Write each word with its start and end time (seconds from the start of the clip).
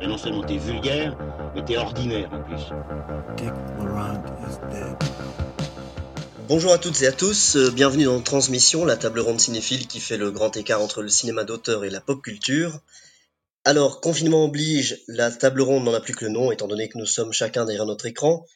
Et 0.00 0.06
non 0.06 0.18
seulement 0.18 0.42
t'es 0.42 0.58
vulgaire, 0.58 1.16
mais 1.54 1.64
t'es 1.64 1.76
ordinaire 1.76 2.28
en 2.32 2.42
plus. 2.42 2.62
Bonjour 6.48 6.72
à 6.72 6.78
toutes 6.78 7.02
et 7.02 7.06
à 7.06 7.12
tous, 7.12 7.56
euh, 7.56 7.70
bienvenue 7.70 8.04
dans 8.04 8.20
Transmission, 8.20 8.84
la 8.84 8.96
table 8.96 9.20
ronde 9.20 9.40
cinéphile 9.40 9.86
qui 9.86 10.00
fait 10.00 10.16
le 10.16 10.30
grand 10.30 10.56
écart 10.56 10.80
entre 10.80 11.02
le 11.02 11.08
cinéma 11.08 11.44
d'auteur 11.44 11.84
et 11.84 11.90
la 11.90 12.00
pop 12.00 12.22
culture. 12.22 12.80
Alors, 13.64 14.00
confinement 14.00 14.44
oblige, 14.44 15.02
la 15.08 15.30
table 15.30 15.60
ronde 15.60 15.84
n'en 15.84 15.92
a 15.92 16.00
plus 16.00 16.14
que 16.14 16.24
le 16.24 16.30
nom, 16.30 16.50
étant 16.50 16.68
donné 16.68 16.88
que 16.88 16.96
nous 16.96 17.06
sommes 17.06 17.32
chacun 17.32 17.66
derrière 17.66 17.84
notre 17.84 18.06
écran, 18.06 18.46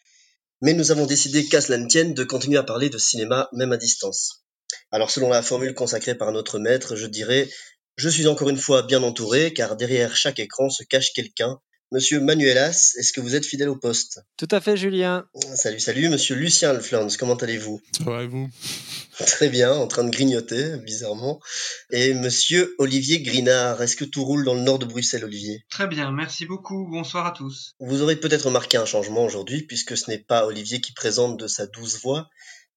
mais 0.63 0.73
nous 0.73 0.91
avons 0.91 1.07
décidé, 1.07 1.45
qu'à 1.45 1.61
cela 1.61 1.77
ne 1.77 1.89
tienne, 1.89 2.15
de 2.15 2.25
continuer 2.25 2.57
à 2.57 2.63
parler 2.63 2.89
de 2.89 2.99
cinéma 2.99 3.49
même 3.53 3.73
à 3.73 3.77
distance. 3.77 4.45
Alors, 4.91 5.11
selon 5.11 5.29
la 5.29 5.43
formule 5.43 5.75
consacrée 5.75 6.15
par 6.15 6.33
notre 6.33 6.59
maître, 6.59 6.97
je 6.97 7.07
dirais 7.07 7.51
je 7.97 8.09
suis 8.09 8.27
encore 8.27 8.49
une 8.49 8.59
fois 8.59 8.83
bien 8.83 9.03
entouré, 9.03 9.53
car 9.53 9.77
derrière 9.77 10.17
chaque 10.17 10.39
écran 10.39 10.71
se 10.71 10.83
cache 10.83 11.13
quelqu'un. 11.13 11.61
Monsieur 11.93 12.21
Manuelas, 12.21 12.95
est-ce 12.97 13.13
que 13.13 13.21
vous 13.21 13.35
êtes 13.35 13.45
fidèle 13.45 13.69
au 13.69 13.77
poste? 13.77 14.23
Tout 14.39 14.49
à 14.51 14.63
fait, 14.63 14.79
Julien. 14.79 15.27
Salut, 15.55 15.79
salut, 15.79 16.09
monsieur 16.09 16.35
Lucien 16.35 16.71
Alflans, 16.71 17.09
comment 17.19 17.35
allez-vous? 17.35 17.83
Ça 17.99 18.05
va 18.05 18.23
et 18.23 18.27
vous? 18.27 18.49
Très 19.19 19.51
bien, 19.51 19.75
en 19.75 19.87
train 19.87 20.03
de 20.03 20.09
grignoter, 20.09 20.79
bizarrement. 20.79 21.39
Et 21.91 22.15
monsieur 22.15 22.75
Olivier 22.79 23.21
Grinard, 23.21 23.83
est-ce 23.83 23.97
que 23.97 24.07
tout 24.07 24.25
roule 24.25 24.43
dans 24.43 24.55
le 24.55 24.63
nord 24.63 24.79
de 24.79 24.87
Bruxelles, 24.87 25.27
Olivier? 25.27 25.67
Très 25.69 25.87
bien, 25.87 26.11
merci 26.13 26.47
beaucoup, 26.47 26.89
bonsoir 26.91 27.27
à 27.27 27.33
tous. 27.33 27.75
Vous 27.79 28.01
aurez 28.01 28.17
peut-être 28.17 28.47
remarqué 28.47 28.79
un 28.79 28.87
changement 28.87 29.27
aujourd'hui, 29.27 29.61
puisque 29.61 29.95
ce 29.95 30.11
n'est 30.11 30.17
pas 30.17 30.47
Olivier 30.47 30.81
qui 30.81 30.95
présente 30.95 31.39
de 31.39 31.47
sa 31.47 31.67
douce 31.67 32.01
voix, 32.01 32.31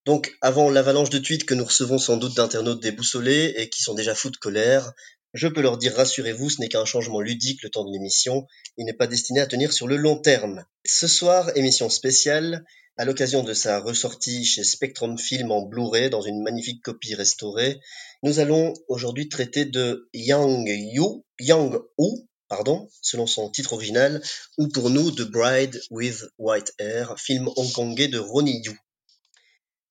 donc, 0.05 0.35
avant 0.41 0.69
l'avalanche 0.69 1.09
de 1.09 1.17
tweets 1.17 1.45
que 1.45 1.55
nous 1.55 1.65
recevons 1.65 1.97
sans 1.97 2.17
doute 2.17 2.35
d'internautes 2.35 2.79
déboussolés 2.79 3.55
et 3.57 3.69
qui 3.69 3.81
sont 3.81 3.95
déjà 3.95 4.13
fous 4.13 4.29
de 4.29 4.37
colère, 4.37 4.93
je 5.35 5.49
peux 5.49 5.61
leur 5.61 5.77
dire 5.77 5.93
rassurez-vous, 5.93 6.49
ce 6.49 6.61
n'est 6.61 6.69
qu'un 6.69 6.85
changement 6.85 7.19
ludique 7.19 7.61
le 7.61 7.69
temps 7.69 7.83
d'une 7.83 7.95
émission, 7.95 8.47
il 8.77 8.85
n'est 8.85 8.93
pas 8.93 9.05
destiné 9.05 9.41
à 9.41 9.45
tenir 9.45 9.73
sur 9.73 9.85
le 9.85 9.97
long 9.97 10.17
terme. 10.17 10.63
Ce 10.85 11.07
soir, 11.07 11.51
émission 11.57 11.89
spéciale, 11.89 12.63
à 12.95 13.03
l'occasion 13.03 13.43
de 13.43 13.53
sa 13.53 13.81
ressortie 13.81 14.45
chez 14.45 14.63
Spectrum 14.63 15.17
Film 15.17 15.51
en 15.51 15.63
Blu-ray 15.63 16.09
dans 16.09 16.21
une 16.21 16.41
magnifique 16.41 16.81
copie 16.81 17.15
restaurée, 17.15 17.81
nous 18.23 18.39
allons 18.39 18.73
aujourd'hui 18.87 19.27
traiter 19.27 19.65
de 19.65 20.07
Yang 20.13 20.69
Yu, 20.69 21.03
Yang 21.41 21.81
Hu, 21.99 22.25
pardon, 22.47 22.87
selon 23.01 23.27
son 23.27 23.49
titre 23.49 23.73
original, 23.73 24.21
ou 24.57 24.69
pour 24.69 24.89
nous 24.89 25.11
The 25.11 25.23
Bride 25.23 25.81
with 25.91 26.23
White 26.37 26.73
Hair, 26.79 27.15
film 27.19 27.49
hongkongais 27.57 28.07
de 28.07 28.19
Ronnie 28.19 28.61
Yu. 28.63 28.79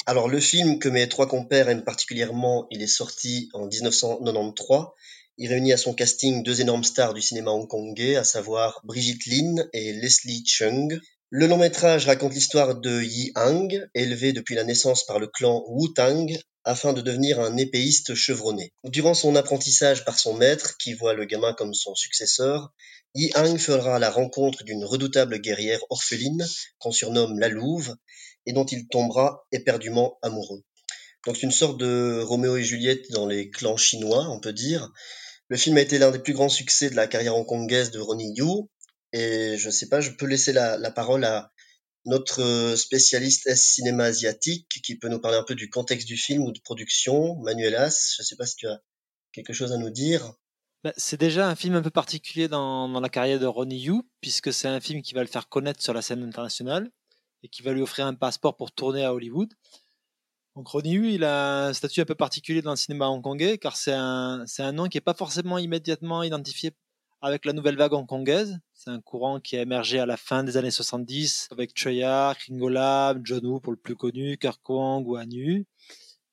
Alors 0.06 0.28
le 0.28 0.40
film 0.40 0.78
que 0.78 0.88
mes 0.88 1.06
trois 1.06 1.28
compères 1.28 1.68
aiment 1.68 1.84
particulièrement, 1.84 2.66
il 2.70 2.80
est 2.80 2.86
sorti 2.86 3.50
en 3.52 3.66
1993. 3.66 4.86
Il 5.36 5.48
réunit 5.48 5.72
à 5.72 5.76
son 5.76 5.94
casting 5.94 6.44
deux 6.44 6.60
énormes 6.60 6.84
stars 6.84 7.12
du 7.12 7.20
cinéma 7.20 7.50
hongkongais, 7.50 8.14
à 8.14 8.22
savoir 8.22 8.80
Brigitte 8.84 9.26
Lin 9.26 9.66
et 9.72 9.92
Leslie 9.92 10.44
Chung. 10.46 11.00
Le 11.28 11.48
long 11.48 11.56
métrage 11.56 12.06
raconte 12.06 12.34
l'histoire 12.34 12.76
de 12.76 13.02
Yi 13.02 13.32
Hang, 13.34 13.84
élevé 13.94 14.32
depuis 14.32 14.54
la 14.54 14.62
naissance 14.62 15.04
par 15.04 15.18
le 15.18 15.26
clan 15.26 15.64
Wu 15.66 15.92
Tang, 15.92 16.32
afin 16.62 16.92
de 16.92 17.00
devenir 17.00 17.40
un 17.40 17.56
épéiste 17.56 18.14
chevronné. 18.14 18.72
Durant 18.84 19.14
son 19.14 19.34
apprentissage 19.34 20.04
par 20.04 20.20
son 20.20 20.34
maître, 20.34 20.76
qui 20.78 20.94
voit 20.94 21.14
le 21.14 21.24
gamin 21.24 21.52
comme 21.52 21.74
son 21.74 21.96
successeur, 21.96 22.72
Yi 23.16 23.32
Hang 23.34 23.58
fera 23.58 23.98
la 23.98 24.10
rencontre 24.10 24.62
d'une 24.62 24.84
redoutable 24.84 25.40
guerrière 25.40 25.80
orpheline, 25.90 26.46
qu'on 26.78 26.92
surnomme 26.92 27.40
la 27.40 27.48
Louve, 27.48 27.96
et 28.46 28.52
dont 28.52 28.66
il 28.66 28.86
tombera 28.86 29.44
éperdument 29.50 30.16
amoureux. 30.22 30.62
Donc 31.26 31.36
c'est 31.36 31.42
une 31.46 31.50
sorte 31.50 31.78
de 31.78 32.20
Roméo 32.22 32.56
et 32.56 32.62
Juliette 32.62 33.10
dans 33.10 33.26
les 33.26 33.50
clans 33.50 33.76
chinois, 33.76 34.28
on 34.30 34.38
peut 34.38 34.52
dire. 34.52 34.92
Le 35.48 35.56
film 35.56 35.76
a 35.76 35.80
été 35.80 35.98
l'un 35.98 36.10
des 36.10 36.18
plus 36.18 36.32
grands 36.32 36.48
succès 36.48 36.90
de 36.90 36.96
la 36.96 37.06
carrière 37.06 37.36
hongkongaise 37.36 37.90
de 37.90 38.00
Ronnie 38.00 38.32
Yu. 38.36 38.68
Et 39.12 39.56
je 39.58 39.70
sais 39.70 39.88
pas, 39.88 40.00
je 40.00 40.10
peux 40.10 40.26
laisser 40.26 40.52
la, 40.52 40.90
parole 40.90 41.24
à 41.24 41.52
notre 42.04 42.74
spécialiste 42.76 43.46
S 43.46 43.62
cinéma 43.62 44.04
asiatique 44.04 44.68
qui 44.82 44.98
peut 44.98 45.08
nous 45.08 45.20
parler 45.20 45.38
un 45.38 45.44
peu 45.44 45.54
du 45.54 45.70
contexte 45.70 46.06
du 46.06 46.16
film 46.16 46.42
ou 46.42 46.52
de 46.52 46.60
production, 46.60 47.36
Manuelas. 47.36 48.14
Je 48.16 48.22
sais 48.22 48.36
pas 48.36 48.46
si 48.46 48.56
tu 48.56 48.66
as 48.66 48.80
quelque 49.32 49.52
chose 49.52 49.72
à 49.72 49.76
nous 49.76 49.90
dire. 49.90 50.34
Bah, 50.82 50.92
c'est 50.96 51.18
déjà 51.18 51.48
un 51.48 51.54
film 51.54 51.76
un 51.76 51.82
peu 51.82 51.90
particulier 51.90 52.48
dans, 52.48 52.88
dans 52.88 53.00
la 53.00 53.08
carrière 53.08 53.40
de 53.40 53.46
Ronnie 53.46 53.80
Yu, 53.80 54.02
puisque 54.20 54.52
c'est 54.52 54.68
un 54.68 54.80
film 54.80 55.02
qui 55.02 55.14
va 55.14 55.22
le 55.22 55.28
faire 55.28 55.48
connaître 55.48 55.82
sur 55.82 55.94
la 55.94 56.02
scène 56.02 56.22
internationale 56.22 56.90
et 57.42 57.48
qui 57.48 57.62
va 57.62 57.72
lui 57.72 57.82
offrir 57.82 58.06
un 58.06 58.14
passeport 58.14 58.56
pour 58.56 58.72
tourner 58.72 59.04
à 59.04 59.14
Hollywood. 59.14 59.52
Donc 60.56 60.68
Ronnie 60.68 60.92
Yu, 60.92 61.12
il 61.12 61.24
a 61.24 61.66
un 61.66 61.72
statut 61.72 62.00
un 62.00 62.04
peu 62.04 62.14
particulier 62.14 62.62
dans 62.62 62.70
le 62.70 62.76
cinéma 62.76 63.08
hongkongais, 63.08 63.58
car 63.58 63.76
c'est 63.76 63.92
un, 63.92 64.44
c'est 64.46 64.62
un 64.62 64.70
nom 64.70 64.86
qui 64.86 64.96
n'est 64.96 65.02
pas 65.02 65.14
forcément 65.14 65.58
immédiatement 65.58 66.22
identifié 66.22 66.70
avec 67.20 67.44
la 67.44 67.52
nouvelle 67.52 67.76
vague 67.76 67.92
hongkongaise. 67.92 68.60
C'est 68.72 68.90
un 68.90 69.00
courant 69.00 69.40
qui 69.40 69.56
a 69.56 69.62
émergé 69.62 69.98
à 69.98 70.06
la 70.06 70.16
fin 70.16 70.44
des 70.44 70.56
années 70.56 70.70
70 70.70 71.48
avec 71.50 71.72
Choya, 71.74 72.36
Ringo 72.48 72.68
Lam, 72.68 73.20
John 73.24 73.44
Woo 73.44 73.58
pour 73.58 73.72
le 73.72 73.78
plus 73.78 73.96
connu, 73.96 74.38
Kirk 74.38 74.68
Wong 74.68 75.08
ou 75.08 75.16
Anu. 75.16 75.66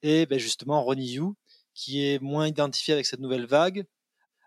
Et 0.04 0.28
ben 0.28 0.38
justement 0.38 0.84
Ronnie 0.84 1.14
Yu, 1.14 1.24
qui 1.74 2.06
est 2.06 2.22
moins 2.22 2.48
identifié 2.48 2.94
avec 2.94 3.08
cette 3.08 3.22
nouvelle 3.22 3.48
vague, 3.48 3.86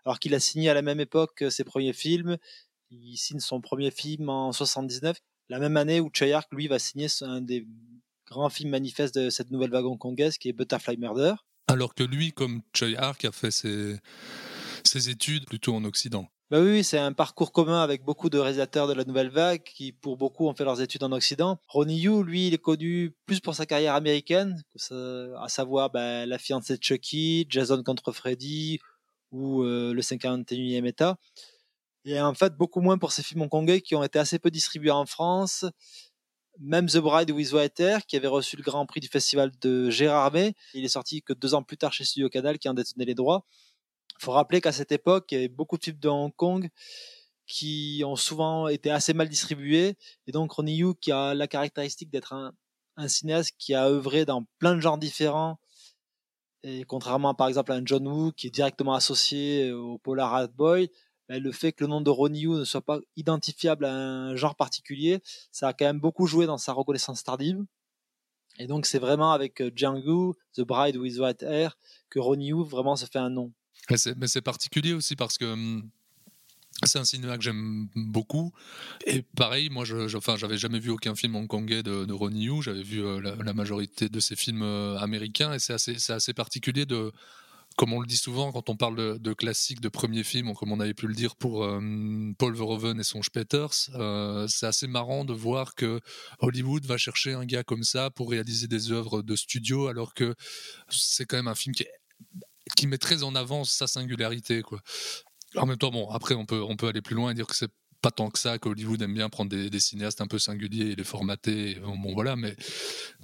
alors 0.05 0.19
qu'il 0.19 0.35
a 0.35 0.39
signé 0.39 0.69
à 0.69 0.73
la 0.73 0.83
même 0.83 1.01
époque 1.01 1.43
ses 1.49 1.65
premiers 1.65 1.93
films. 1.93 2.37
Il 2.91 3.17
signe 3.17 3.39
son 3.41 3.59
premier 3.59 3.91
film 3.91 4.29
en 4.29 4.53
79 4.53 5.17
la 5.49 5.59
même 5.59 5.77
année 5.77 5.99
où 5.99 6.09
Chayark, 6.11 6.51
lui, 6.51 6.67
va 6.67 6.79
signer 6.79 7.07
un 7.21 7.41
des 7.41 7.67
grands 8.27 8.49
films 8.49 8.71
manifestes 8.71 9.15
de 9.15 9.29
cette 9.29 9.51
nouvelle 9.51 9.71
vague 9.71 9.85
hongkongaise 9.85 10.37
qui 10.37 10.49
est 10.49 10.53
Butterfly 10.53 10.97
Murder. 10.97 11.33
Alors 11.67 11.95
que 11.95 12.03
lui, 12.03 12.31
comme 12.31 12.61
Chayark, 12.73 13.25
a 13.25 13.31
fait 13.31 13.51
ses, 13.51 13.97
ses 14.83 15.09
études 15.09 15.45
plutôt 15.45 15.73
en 15.73 15.83
Occident. 15.83 16.27
Bah 16.51 16.61
oui, 16.61 16.83
c'est 16.83 16.99
un 16.99 17.11
parcours 17.11 17.51
commun 17.51 17.81
avec 17.81 18.03
beaucoup 18.03 18.29
de 18.29 18.37
réalisateurs 18.37 18.87
de 18.87 18.93
la 18.93 19.03
nouvelle 19.03 19.29
vague 19.29 19.63
qui, 19.63 19.91
pour 19.91 20.15
beaucoup, 20.15 20.45
ont 20.47 20.53
fait 20.53 20.63
leurs 20.63 20.79
études 20.79 21.01
en 21.01 21.11
Occident. 21.11 21.57
Ronnie 21.67 21.97
Yu, 21.97 22.23
lui, 22.23 22.47
il 22.47 22.53
est 22.53 22.59
connu 22.59 23.15
plus 23.25 23.39
pour 23.39 23.55
sa 23.55 23.65
carrière 23.65 23.95
américaine, 23.95 24.61
à 24.91 25.49
savoir 25.49 25.89
bah, 25.89 26.27
La 26.27 26.37
fiancée 26.37 26.77
de 26.77 26.83
Chucky, 26.83 27.47
Jason 27.49 27.81
contre 27.81 28.11
Freddy 28.11 28.77
ou 29.31 29.63
euh, 29.63 29.91
Le 29.91 30.01
51e 30.01 30.85
État. 30.85 31.17
Et 32.05 32.21
en 32.21 32.35
fait, 32.35 32.55
beaucoup 32.55 32.81
moins 32.81 32.99
pour 32.99 33.11
ces 33.11 33.23
films 33.23 33.41
hongkongais 33.41 33.81
qui 33.81 33.95
ont 33.95 34.03
été 34.03 34.19
assez 34.19 34.37
peu 34.37 34.51
distribués 34.51 34.91
en 34.91 35.07
France. 35.07 35.65
Même 36.59 36.87
The 36.87 36.97
Bride 36.97 37.31
with 37.31 37.53
Hair, 37.79 38.05
qui 38.05 38.15
avait 38.15 38.27
reçu 38.27 38.55
le 38.55 38.63
Grand 38.63 38.85
Prix 38.85 39.01
du 39.01 39.07
Festival 39.07 39.51
de 39.61 39.89
Gérardmer, 39.89 40.55
il 40.73 40.85
est 40.85 40.89
sorti 40.89 41.21
que 41.21 41.33
deux 41.33 41.53
ans 41.53 41.63
plus 41.63 41.77
tard 41.77 41.91
chez 41.91 42.05
Studio 42.05 42.29
Canal, 42.29 42.59
qui 42.59 42.69
en 42.69 42.73
détenait 42.73 43.05
les 43.05 43.15
droits. 43.15 43.45
Il 44.19 44.23
faut 44.23 44.31
rappeler 44.31 44.61
qu'à 44.61 44.71
cette 44.71 44.91
époque, 44.91 45.25
il 45.31 45.35
y 45.35 45.37
avait 45.37 45.47
beaucoup 45.49 45.77
de 45.77 45.83
films 45.83 45.99
de 45.99 46.07
Hong 46.07 46.33
Kong 46.35 46.69
qui 47.47 48.01
ont 48.05 48.15
souvent 48.15 48.67
été 48.67 48.89
assez 48.89 49.13
mal 49.13 49.29
distribués. 49.29 49.97
Et 50.27 50.31
donc, 50.31 50.51
Ronnie 50.51 50.77
Yu, 50.77 50.95
qui 50.95 51.11
a 51.11 51.33
la 51.33 51.47
caractéristique 51.47 52.09
d'être 52.09 52.33
un, 52.33 52.53
cinéaste 53.07 53.53
qui 53.57 53.73
a 53.73 53.87
œuvré 53.89 54.23
dans 54.25 54.45
plein 54.57 54.73
de 54.75 54.79
genres 54.79 54.97
différents, 54.97 55.59
et 56.63 56.85
contrairement 56.85 57.33
par 57.35 57.49
exemple 57.49 57.73
à 57.73 57.75
un 57.75 57.85
John 57.85 58.07
Woo, 58.07 58.31
qui 58.31 58.47
est 58.47 58.51
directement 58.51 58.93
associé 58.93 59.73
au 59.73 59.97
Polar 59.97 60.31
Rat 60.31 60.47
Boy, 60.47 60.89
ben, 61.29 61.41
le 61.41 61.51
fait 61.51 61.71
que 61.71 61.83
le 61.83 61.89
nom 61.89 62.01
de 62.01 62.09
Ronnie 62.09 62.41
Yu 62.41 62.49
ne 62.49 62.63
soit 62.63 62.81
pas 62.81 62.99
identifiable 63.15 63.85
à 63.85 63.93
un 63.93 64.35
genre 64.35 64.55
particulier, 64.55 65.21
ça 65.51 65.69
a 65.69 65.73
quand 65.73 65.85
même 65.85 65.99
beaucoup 65.99 66.27
joué 66.27 66.45
dans 66.45 66.57
sa 66.57 66.73
reconnaissance 66.73 67.23
tardive. 67.23 67.63
Et 68.57 68.67
donc 68.67 68.85
c'est 68.85 68.99
vraiment 68.99 69.31
avec 69.31 69.61
euh, 69.61 69.71
Django, 69.75 70.35
The 70.53 70.61
Bride 70.61 70.97
with 70.97 71.17
White 71.17 71.43
Hair, 71.43 71.77
que 72.09 72.19
Ronnie 72.19 72.49
Yu 72.49 72.63
vraiment 72.63 72.95
se 72.95 73.05
fait 73.05 73.19
un 73.19 73.29
nom. 73.29 73.51
Mais 73.89 74.27
c'est 74.27 74.41
particulier 74.41 74.93
aussi 74.93 75.15
parce 75.15 75.37
que 75.37 75.45
hum, 75.45 75.89
c'est 76.83 76.99
un 76.99 77.05
cinéma 77.05 77.37
que 77.37 77.43
j'aime 77.43 77.87
beaucoup. 77.95 78.51
Et 79.05 79.21
pareil, 79.21 79.69
moi, 79.69 79.85
je, 79.85 80.15
enfin, 80.15 80.35
j'avais 80.37 80.57
jamais 80.57 80.79
vu 80.79 80.89
aucun 80.89 81.15
film 81.15 81.35
hongkongais 81.35 81.83
de, 81.83 82.05
de 82.05 82.13
Ronnie 82.13 82.45
Yu. 82.45 82.61
J'avais 82.61 82.83
vu 82.83 83.03
euh, 83.03 83.21
la, 83.21 83.35
la, 83.35 83.53
majorité 83.53 84.09
de 84.09 84.19
ses 84.19 84.35
films 84.35 84.61
euh, 84.61 84.97
américains. 84.97 85.53
Et 85.53 85.59
c'est 85.59 85.73
assez, 85.73 86.11
assez 86.11 86.33
particulier 86.33 86.85
de, 86.85 87.11
comme 87.75 87.93
on 87.93 87.99
le 87.99 88.07
dit 88.07 88.17
souvent 88.17 88.51
quand 88.51 88.69
on 88.69 88.77
parle 88.77 89.19
de, 89.19 89.33
classiques, 89.33 89.81
de 89.81 89.89
premiers 89.89 90.23
films, 90.23 90.53
comme 90.53 90.71
on 90.71 90.79
avait 90.79 90.93
pu 90.93 91.07
le 91.07 91.13
dire 91.13 91.35
pour 91.35 91.63
euh, 91.63 91.79
Paul 92.37 92.55
Verhoeven 92.55 92.99
et 92.99 93.03
son 93.03 93.21
Peters, 93.33 93.89
euh, 93.95 94.47
c'est 94.47 94.65
assez 94.65 94.87
marrant 94.87 95.25
de 95.25 95.33
voir 95.33 95.75
que 95.75 95.99
Hollywood 96.39 96.85
va 96.85 96.97
chercher 96.97 97.33
un 97.33 97.45
gars 97.45 97.63
comme 97.63 97.83
ça 97.83 98.09
pour 98.11 98.29
réaliser 98.29 98.67
des 98.67 98.91
œuvres 98.91 99.21
de 99.21 99.35
studio, 99.35 99.87
alors 99.87 100.13
que 100.13 100.35
c'est 100.89 101.25
quand 101.25 101.37
même 101.37 101.47
un 101.47 101.55
film 101.55 101.75
qui, 101.75 101.85
qui 102.75 102.87
met 102.87 102.97
très 102.97 103.23
en 103.23 103.35
avant 103.35 103.63
sa 103.63 103.87
singularité. 103.87 104.61
En 105.55 105.65
même 105.65 105.77
temps, 105.77 105.91
bon, 105.91 106.09
après, 106.11 106.35
on 106.35 106.45
peut, 106.45 106.61
on 106.61 106.75
peut 106.75 106.87
aller 106.87 107.01
plus 107.01 107.15
loin 107.15 107.31
et 107.31 107.33
dire 107.33 107.47
que 107.47 107.55
c'est 107.55 107.71
pas 108.01 108.11
tant 108.11 108.29
que 108.29 108.37
ça, 108.37 108.59
qu'Hollywood 108.59 109.01
aime 109.01 109.15
bien 109.15 109.29
prendre 109.29 109.49
des, 109.49 109.69
des, 109.69 109.79
cinéastes 109.79 110.21
un 110.21 110.27
peu 110.27 110.37
singuliers 110.37 110.91
et 110.91 110.95
les 110.95 111.03
formater. 111.03 111.75
Bon, 111.79 112.13
voilà, 112.13 112.35
mais, 112.35 112.55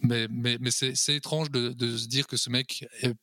mais, 0.02 0.28
mais, 0.30 0.58
mais 0.60 0.72
c'est 0.72 1.16
étrange 1.16 1.52
de, 1.52 1.70
de, 1.70 1.98
se 1.98 2.08
dire 2.08 2.26
que 2.26 2.36
ce 2.36 2.50
mec 2.50 2.86
est 3.02 3.14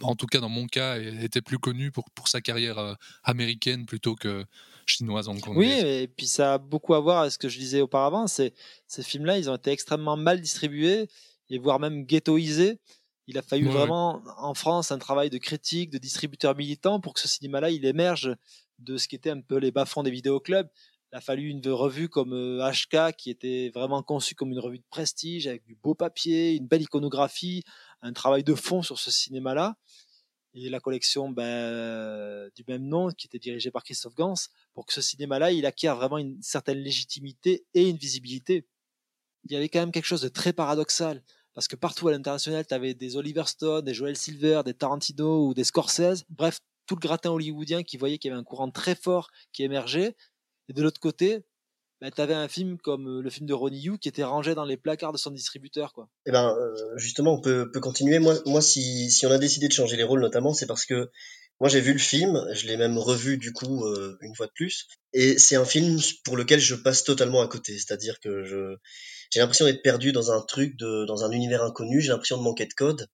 en 0.00 0.16
tout 0.16 0.26
cas 0.26 0.40
dans 0.40 0.48
mon 0.48 0.66
cas, 0.66 0.98
était 0.98 1.42
plus 1.42 1.58
connu 1.58 1.90
pour, 1.90 2.10
pour 2.10 2.28
sa 2.28 2.40
carrière 2.40 2.78
euh, 2.78 2.94
américaine 3.24 3.86
plutôt 3.86 4.14
que, 4.14 4.44
chinoise 4.86 5.28
hongkongaise. 5.28 5.84
Oui, 5.84 5.88
et 5.88 6.08
puis 6.08 6.26
ça 6.26 6.54
a 6.54 6.58
beaucoup 6.58 6.94
à 6.94 7.00
voir 7.00 7.20
avec 7.20 7.32
ce 7.32 7.38
que 7.38 7.48
je 7.48 7.58
disais 7.58 7.80
auparavant. 7.80 8.26
C'est 8.26 8.52
ces 8.86 9.02
films-là, 9.02 9.38
ils 9.38 9.50
ont 9.50 9.56
été 9.56 9.70
extrêmement 9.70 10.16
mal 10.16 10.40
distribués 10.40 11.08
et 11.50 11.58
voire 11.58 11.78
même 11.78 12.04
ghettoisés. 12.04 12.78
Il 13.28 13.38
a 13.38 13.42
fallu 13.42 13.68
vraiment 13.68 14.20
en 14.38 14.54
France 14.54 14.90
un 14.90 14.98
travail 14.98 15.30
de 15.30 15.38
critique, 15.38 15.90
de 15.90 15.98
distributeur 15.98 16.56
militant 16.56 17.00
pour 17.00 17.14
que 17.14 17.20
ce 17.20 17.28
cinéma-là 17.28 17.70
il 17.70 17.84
émerge 17.84 18.34
de 18.80 18.96
ce 18.96 19.06
qui 19.06 19.14
était 19.14 19.30
un 19.30 19.40
peu 19.40 19.58
les 19.58 19.70
bas-fonds 19.70 20.02
des 20.02 20.10
vidéoclubs. 20.10 20.68
Il 21.12 21.16
a 21.16 21.20
fallu 21.20 21.48
une 21.48 21.66
revue 21.68 22.08
comme 22.08 22.32
HK 22.32 22.94
euh, 22.94 23.10
qui 23.12 23.30
était 23.30 23.70
vraiment 23.74 24.02
conçue 24.02 24.34
comme 24.34 24.50
une 24.50 24.58
revue 24.58 24.78
de 24.78 24.84
prestige 24.90 25.46
avec 25.46 25.62
du 25.64 25.76
beau 25.76 25.94
papier, 25.94 26.54
une 26.54 26.66
belle 26.66 26.82
iconographie, 26.82 27.62
un 28.02 28.12
travail 28.12 28.44
de 28.44 28.54
fond 28.54 28.82
sur 28.82 28.98
ce 28.98 29.10
cinéma-là 29.10 29.76
et 30.54 30.68
la 30.68 30.80
collection 30.80 31.30
ben, 31.30 32.50
du 32.54 32.64
même 32.68 32.86
nom 32.86 33.10
qui 33.10 33.26
était 33.26 33.38
dirigée 33.38 33.70
par 33.70 33.84
Christophe 33.84 34.14
Gans 34.14 34.34
pour 34.74 34.86
que 34.86 34.92
ce 34.92 35.00
cinéma-là 35.00 35.52
il 35.52 35.64
acquiert 35.64 35.96
vraiment 35.96 36.18
une 36.18 36.40
certaine 36.42 36.78
légitimité 36.78 37.64
et 37.74 37.88
une 37.88 37.96
visibilité. 37.96 38.66
Il 39.44 39.52
y 39.52 39.56
avait 39.56 39.68
quand 39.68 39.80
même 39.80 39.92
quelque 39.92 40.06
chose 40.06 40.22
de 40.22 40.28
très 40.28 40.52
paradoxal 40.52 41.22
parce 41.54 41.68
que 41.68 41.76
partout 41.76 42.08
à 42.08 42.12
l'international, 42.12 42.66
tu 42.66 42.74
avais 42.74 42.94
des 42.94 43.16
Oliver 43.16 43.44
Stone, 43.46 43.84
des 43.84 43.94
Joel 43.94 44.16
Silver, 44.16 44.62
des 44.64 44.74
Tarantino 44.74 45.46
ou 45.46 45.54
des 45.54 45.64
Scorsese, 45.64 46.24
bref, 46.30 46.60
tout 46.86 46.94
le 46.94 47.00
gratin 47.00 47.30
hollywoodien 47.30 47.82
qui 47.82 47.96
voyait 47.96 48.18
qu'il 48.18 48.30
y 48.30 48.32
avait 48.32 48.40
un 48.40 48.44
courant 48.44 48.70
très 48.70 48.94
fort 48.94 49.30
qui 49.52 49.62
émergeait. 49.62 50.16
Et 50.68 50.72
de 50.72 50.82
l'autre 50.82 51.00
côté, 51.00 51.44
bah, 52.02 52.10
tu 52.10 52.20
avais 52.20 52.34
un 52.34 52.48
film 52.48 52.78
comme 52.78 53.06
euh, 53.08 53.22
le 53.22 53.30
film 53.30 53.46
de 53.46 53.54
Ronnie 53.54 53.80
Yu 53.80 53.96
qui 53.96 54.08
était 54.08 54.24
rangé 54.24 54.56
dans 54.56 54.64
les 54.64 54.76
placards 54.76 55.12
de 55.12 55.18
son 55.18 55.30
distributeur. 55.30 55.92
Quoi. 55.92 56.08
Eh 56.26 56.32
ben, 56.32 56.52
euh, 56.58 56.74
justement, 56.96 57.34
on 57.34 57.40
peut, 57.40 57.70
peut 57.70 57.78
continuer. 57.78 58.18
Moi, 58.18 58.34
moi 58.44 58.60
si, 58.60 59.08
si 59.12 59.24
on 59.24 59.30
a 59.30 59.38
décidé 59.38 59.68
de 59.68 59.72
changer 59.72 59.96
les 59.96 60.02
rôles, 60.02 60.20
notamment, 60.20 60.52
c'est 60.52 60.66
parce 60.66 60.84
que 60.84 61.12
moi 61.60 61.68
j'ai 61.68 61.80
vu 61.80 61.92
le 61.92 62.00
film, 62.00 62.44
je 62.54 62.66
l'ai 62.66 62.76
même 62.76 62.98
revu 62.98 63.38
du 63.38 63.52
coup 63.52 63.84
euh, 63.84 64.18
une 64.20 64.34
fois 64.34 64.46
de 64.46 64.52
plus, 64.52 64.88
et 65.12 65.38
c'est 65.38 65.54
un 65.54 65.64
film 65.64 65.96
pour 66.24 66.36
lequel 66.36 66.58
je 66.58 66.74
passe 66.74 67.04
totalement 67.04 67.40
à 67.40 67.46
côté. 67.46 67.74
C'est-à-dire 67.78 68.18
que 68.18 68.42
je 68.42 68.74
j'ai 69.30 69.38
l'impression 69.38 69.66
d'être 69.66 69.82
perdu 69.82 70.10
dans 70.10 70.32
un 70.32 70.40
truc, 70.42 70.76
de, 70.76 71.04
dans 71.06 71.24
un 71.24 71.30
univers 71.30 71.62
inconnu. 71.62 72.00
J'ai 72.00 72.08
l'impression 72.08 72.36
de 72.36 72.42
manquer 72.42 72.66
de 72.66 72.74
code. 72.74 73.06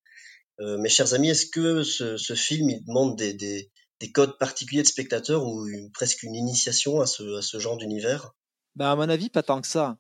Euh, 0.61 0.79
mes 0.79 0.89
chers 0.89 1.13
amis, 1.13 1.29
est-ce 1.29 1.47
que 1.47 1.83
ce, 1.83 2.17
ce, 2.17 2.35
film 2.35 2.71
il 2.71 2.83
demande 2.87 3.17
des, 3.17 3.35
des, 3.35 3.71
des 4.01 4.11
codes 4.11 4.39
particuliers 4.39 4.83
de 4.83 4.89
spectateurs 4.89 5.45
ou 5.45 5.69
presque 5.93 6.23
une 6.23 6.35
initiation 6.35 7.01
à 7.03 7.07
ce, 7.07 7.37
à 7.37 7.43
ce 7.43 7.59
genre 7.61 7.77
d'univers? 7.77 8.33
Bah, 8.79 8.93
à 8.93 8.97
mon 8.97 9.09
avis, 9.09 9.29
pas 9.29 9.43
tant 9.43 9.61
que 9.61 9.67
ça. 9.67 9.99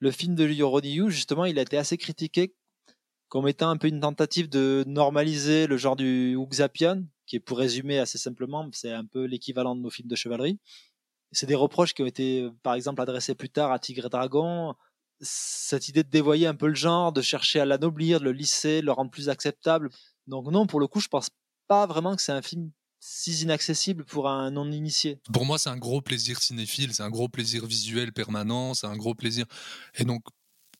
Le 0.00 0.10
film 0.10 0.34
de 0.34 0.46
Yu, 0.46 1.10
justement, 1.10 1.46
il 1.46 1.58
a 1.58 1.62
été 1.62 1.78
assez 1.78 1.96
critiqué 1.96 2.54
comme 3.28 3.48
étant 3.48 3.70
un 3.70 3.76
peu 3.76 3.88
une 3.88 4.00
tentative 4.00 4.48
de 4.48 4.84
normaliser 4.86 5.66
le 5.66 5.76
genre 5.76 5.96
du 5.96 6.36
Wuxapian, 6.36 7.04
qui 7.26 7.36
est 7.36 7.40
pour 7.40 7.58
résumer 7.58 7.98
assez 7.98 8.18
simplement, 8.18 8.68
c'est 8.72 8.92
un 8.92 9.04
peu 9.04 9.24
l'équivalent 9.24 9.76
de 9.76 9.80
nos 9.80 9.90
films 9.90 10.08
de 10.08 10.16
chevalerie. 10.16 10.58
C'est 11.32 11.46
des 11.46 11.54
reproches 11.54 11.94
qui 11.94 12.02
ont 12.02 12.06
été, 12.06 12.48
par 12.62 12.74
exemple, 12.74 13.02
adressés 13.02 13.34
plus 13.34 13.50
tard 13.50 13.70
à 13.70 13.78
Tigre 13.78 14.06
et 14.06 14.08
Dragon. 14.08 14.74
Cette 15.20 15.88
idée 15.88 16.02
de 16.02 16.08
dévoyer 16.08 16.46
un 16.46 16.54
peu 16.54 16.68
le 16.68 16.74
genre, 16.74 17.12
de 17.12 17.20
chercher 17.20 17.60
à 17.60 17.66
l'anoblir, 17.66 18.20
de 18.20 18.24
le 18.24 18.32
lisser, 18.32 18.80
de 18.80 18.86
le 18.86 18.92
rendre 18.92 19.10
plus 19.10 19.28
acceptable. 19.28 19.90
Donc 20.26 20.50
non, 20.50 20.66
pour 20.66 20.80
le 20.80 20.86
coup, 20.86 21.00
je 21.00 21.08
pense 21.08 21.28
pas 21.66 21.86
vraiment 21.86 22.16
que 22.16 22.22
c'est 22.22 22.32
un 22.32 22.42
film 22.42 22.70
si 23.00 23.42
inaccessible 23.42 24.04
pour 24.04 24.28
un 24.28 24.50
non-initié. 24.50 25.18
Pour 25.32 25.44
moi, 25.44 25.58
c'est 25.58 25.70
un 25.70 25.76
gros 25.76 26.00
plaisir 26.00 26.42
cinéphile, 26.42 26.94
c'est 26.94 27.02
un 27.02 27.10
gros 27.10 27.28
plaisir 27.28 27.66
visuel 27.66 28.12
permanent, 28.12 28.74
c'est 28.74 28.86
un 28.86 28.96
gros 28.96 29.14
plaisir. 29.14 29.46
Et 29.94 30.04
donc, 30.04 30.22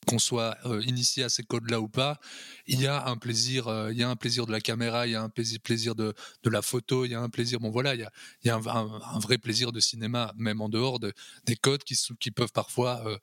qu'on 0.07 0.19
soit 0.19 0.57
euh, 0.65 0.81
initié 0.85 1.23
à 1.23 1.29
ces 1.29 1.43
codes-là 1.43 1.79
ou 1.81 1.87
pas, 1.87 2.19
il 2.67 2.81
y 2.81 2.87
a 2.87 3.05
un 3.07 3.17
plaisir, 3.17 3.67
euh, 3.67 3.91
il 3.91 3.97
y 3.97 4.03
a 4.03 4.09
un 4.09 4.15
plaisir 4.15 4.45
de 4.45 4.51
la 4.51 4.61
caméra, 4.61 5.07
il 5.07 5.11
y 5.11 5.15
a 5.15 5.21
un 5.21 5.29
plaisir, 5.29 5.95
de, 5.95 6.13
la 6.45 6.61
photo, 6.61 7.05
il 7.05 7.11
y 7.11 7.15
a 7.15 7.21
un 7.21 7.29
plaisir. 7.29 7.59
Bon 7.59 7.69
voilà, 7.69 7.95
il 7.95 8.07
y 8.43 8.49
a, 8.49 8.55
un, 8.55 9.19
vrai 9.19 9.37
plaisir 9.37 9.71
de 9.71 9.79
cinéma, 9.79 10.33
même 10.37 10.61
en 10.61 10.69
dehors 10.69 10.99
de, 10.99 11.13
des 11.45 11.55
codes 11.55 11.83
qui, 11.83 12.31
peuvent 12.31 12.51
parfois 12.51 13.01
euh, 13.05 13.17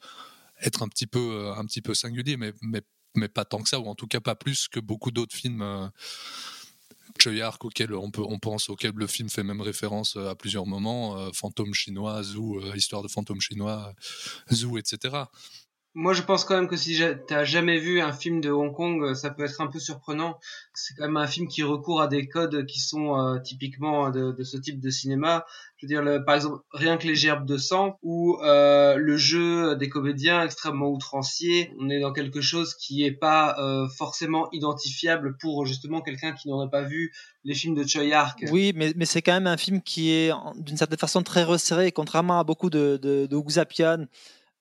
être 0.61 0.83
un 0.83 0.89
petit 0.89 1.07
peu, 1.07 1.95
singuliers, 1.95 2.37
mais 2.37 3.29
pas 3.29 3.45
tant 3.45 3.63
que 3.63 3.69
ça, 3.69 3.81
ou 3.81 3.87
en 3.87 3.95
tout 3.95 4.07
cas 4.07 4.21
pas 4.21 4.35
plus 4.35 4.69
que 4.69 4.79
beaucoup 4.79 5.11
d'autres 5.11 5.35
films 5.35 5.91
Arc 7.43 7.65
auquel 7.65 7.95
on, 7.95 8.11
on 8.17 8.39
pense, 8.39 8.69
auquel 8.69 8.93
le 8.95 9.07
film 9.07 9.29
fait 9.29 9.43
même 9.43 9.61
référence 9.61 10.17
euh, 10.17 10.31
à 10.31 10.35
plusieurs 10.35 10.67
moments, 10.67 11.19
euh, 11.19 11.31
Fantôme 11.33 11.75
chinois, 11.75 12.23
Zoo, 12.23 12.61
euh, 12.61 12.77
Histoire 12.77 13.03
de 13.03 13.09
fantôme 13.09 13.41
chinois, 13.41 13.95
Zoo, 14.53 14.79
etc. 14.79 15.25
Moi, 15.99 16.13
je 16.13 16.21
pense 16.21 16.45
quand 16.45 16.57
même 16.57 16.69
que 16.69 16.77
si 16.77 16.95
tu 16.95 17.35
n'as 17.35 17.45
jamais 17.45 17.79
vu 17.79 18.03
un 18.03 18.13
film 18.13 18.43
de 18.43 18.51
Hong 18.51 18.71
Kong, 18.71 19.15
ça 19.15 19.31
peut 19.31 19.45
être 19.45 19.63
un 19.63 19.67
peu 19.67 19.79
surprenant. 19.79 20.39
C'est 20.75 20.93
quand 20.93 21.05
même 21.05 21.17
un 21.17 21.27
film 21.27 21.49
qui 21.49 21.63
recourt 21.63 22.03
à 22.03 22.07
des 22.07 22.29
codes 22.29 22.67
qui 22.67 22.81
sont 22.81 23.41
typiquement 23.43 24.11
de, 24.11 24.43
ce 24.43 24.59
type 24.59 24.79
de 24.79 24.91
cinéma. 24.91 25.47
Je 25.79 25.87
veux 25.87 25.89
dire, 25.89 26.25
par 26.27 26.35
exemple, 26.35 26.59
rien 26.71 26.99
que 26.99 27.07
les 27.07 27.15
gerbes 27.15 27.47
de 27.47 27.57
sang 27.57 27.99
ou 28.03 28.37
euh, 28.43 28.97
le 28.97 29.17
jeu 29.17 29.75
des 29.77 29.89
comédiens 29.89 30.43
extrêmement 30.43 30.91
outranciers. 30.91 31.73
On 31.81 31.89
est 31.89 32.01
dans 32.01 32.13
quelque 32.13 32.43
chose 32.43 32.75
qui 32.75 33.07
est 33.07 33.13
pas 33.19 33.57
euh, 33.59 33.89
forcément 33.89 34.51
identifiable 34.53 35.39
pour 35.39 35.65
justement 35.65 36.03
quelqu'un 36.03 36.35
qui 36.35 36.51
n'aurait 36.51 36.69
pas 36.69 36.83
vu 36.83 37.11
les 37.45 37.55
films 37.55 37.75
de 37.75 37.89
Choi 37.89 38.13
Ark. 38.13 38.45
Oui, 38.51 38.73
mais, 38.77 38.93
mais 38.97 39.07
c'est 39.07 39.23
quand 39.23 39.33
même 39.33 39.47
un 39.47 39.57
film 39.57 39.81
qui 39.81 40.11
est 40.11 40.31
d'une 40.57 40.77
certaine 40.77 40.99
façon 40.99 41.23
très 41.23 41.43
resserré, 41.43 41.91
contrairement 41.91 42.39
à 42.39 42.45
beaucoup 42.45 42.69
de, 42.69 42.99
de, 43.01 43.25
de 43.25 43.37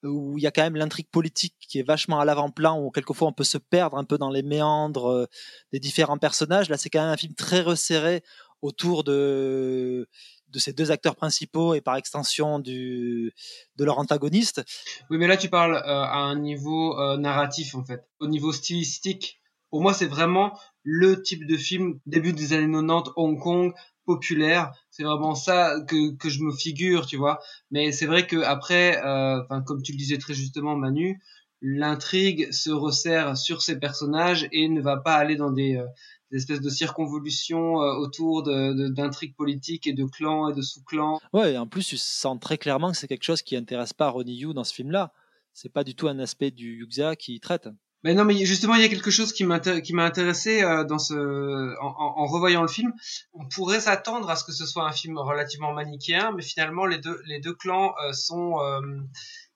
où 0.05 0.37
il 0.37 0.43
y 0.43 0.47
a 0.47 0.51
quand 0.51 0.63
même 0.63 0.75
l'intrigue 0.75 1.09
politique 1.09 1.55
qui 1.59 1.79
est 1.79 1.83
vachement 1.83 2.19
à 2.19 2.25
l'avant-plan, 2.25 2.79
où 2.79 2.91
quelquefois 2.91 3.27
on 3.27 3.33
peut 3.33 3.43
se 3.43 3.57
perdre 3.57 3.97
un 3.97 4.03
peu 4.03 4.17
dans 4.17 4.29
les 4.29 4.43
méandres 4.43 5.11
euh, 5.11 5.25
des 5.71 5.79
différents 5.79 6.17
personnages. 6.17 6.69
Là, 6.69 6.77
c'est 6.77 6.89
quand 6.89 7.01
même 7.01 7.11
un 7.11 7.17
film 7.17 7.33
très 7.33 7.61
resserré 7.61 8.23
autour 8.61 9.03
de 9.03 10.07
ces 10.55 10.73
deux 10.73 10.91
acteurs 10.91 11.15
principaux 11.15 11.73
et 11.73 11.81
par 11.81 11.95
extension 11.95 12.59
de 12.59 13.31
leur 13.77 13.99
antagoniste. 13.99 14.63
Oui, 15.09 15.17
mais 15.17 15.27
là 15.27 15.37
tu 15.37 15.49
parles 15.49 15.75
euh, 15.75 15.81
à 15.83 16.17
un 16.17 16.39
niveau 16.39 16.99
euh, 16.99 17.17
narratif 17.17 17.75
en 17.75 17.83
fait, 17.83 18.07
au 18.19 18.27
niveau 18.27 18.51
stylistique. 18.51 19.41
Pour 19.69 19.81
moi, 19.81 19.93
c'est 19.93 20.05
vraiment 20.05 20.57
le 20.83 21.21
type 21.21 21.45
de 21.47 21.57
film 21.57 21.99
début 22.05 22.31
des 22.31 22.53
années 22.53 22.71
90 22.71 23.11
Hong 23.17 23.39
Kong 23.39 23.73
populaire. 24.05 24.71
C'est 24.89 25.03
vraiment 25.03 25.35
ça 25.35 25.81
que, 25.87 26.15
que 26.15 26.29
je 26.29 26.41
me 26.41 26.51
figure, 26.51 27.05
tu 27.05 27.17
vois. 27.17 27.39
Mais 27.71 27.91
c'est 27.91 28.05
vrai 28.05 28.27
que 28.27 28.37
après, 28.37 29.03
euh, 29.03 29.41
comme 29.65 29.81
tu 29.81 29.91
le 29.91 29.97
disais 29.97 30.17
très 30.17 30.33
justement, 30.33 30.75
Manu, 30.75 31.21
l'intrigue 31.61 32.51
se 32.51 32.69
resserre 32.69 33.37
sur 33.37 33.61
ces 33.61 33.79
personnages 33.79 34.47
et 34.51 34.67
ne 34.69 34.81
va 34.81 34.97
pas 34.97 35.15
aller 35.15 35.35
dans 35.35 35.51
des, 35.51 35.77
euh, 35.77 35.85
espèces 36.31 36.61
de 36.61 36.69
circonvolutions 36.69 37.81
euh, 37.81 37.93
autour 37.93 38.43
d'intrigues 38.43 39.35
politiques 39.35 39.87
et 39.87 39.93
de 39.93 40.05
clans 40.05 40.49
et 40.49 40.53
de 40.53 40.61
sous-clans. 40.61 41.19
Ouais, 41.33 41.53
et 41.53 41.57
en 41.57 41.67
plus, 41.67 41.87
tu 41.87 41.97
sens 41.97 42.39
très 42.39 42.57
clairement 42.57 42.91
que 42.91 42.97
c'est 42.97 43.07
quelque 43.07 43.23
chose 43.23 43.41
qui 43.41 43.55
intéresse 43.55 43.93
pas 43.93 44.09
Ronnie 44.09 44.35
Yu 44.35 44.53
dans 44.53 44.63
ce 44.63 44.73
film-là. 44.73 45.13
C'est 45.53 45.71
pas 45.71 45.85
du 45.85 45.95
tout 45.95 46.07
un 46.07 46.19
aspect 46.19 46.51
du 46.51 46.79
Yuxia 46.79 47.15
qui 47.15 47.39
traite. 47.39 47.69
Mais 48.05 48.13
non, 48.13 48.23
mais 48.23 48.45
justement, 48.45 48.75
il 48.75 48.83
y 48.83 48.85
a 48.85 48.87
quelque 48.87 49.09
chose 49.09 49.33
qui 49.33 49.43
m'a 49.43 49.55
intéressé 49.55 50.61
euh, 50.61 50.83
dans 50.83 50.99
ce, 50.99 51.75
en, 51.81 51.87
en, 51.87 52.25
revoyant 52.27 52.61
le 52.61 52.67
film. 52.67 52.93
On 53.33 53.47
pourrait 53.47 53.79
s'attendre 53.79 54.29
à 54.29 54.35
ce 54.35 54.43
que 54.43 54.51
ce 54.51 54.67
soit 54.67 54.83
un 54.83 54.91
film 54.91 55.17
relativement 55.17 55.73
manichéen, 55.73 56.31
mais 56.35 56.43
finalement, 56.43 56.85
les 56.85 56.99
deux, 56.99 57.19
les 57.25 57.39
deux 57.39 57.55
clans 57.55 57.95
euh, 58.05 58.13
sont 58.13 58.59
euh, 58.61 58.79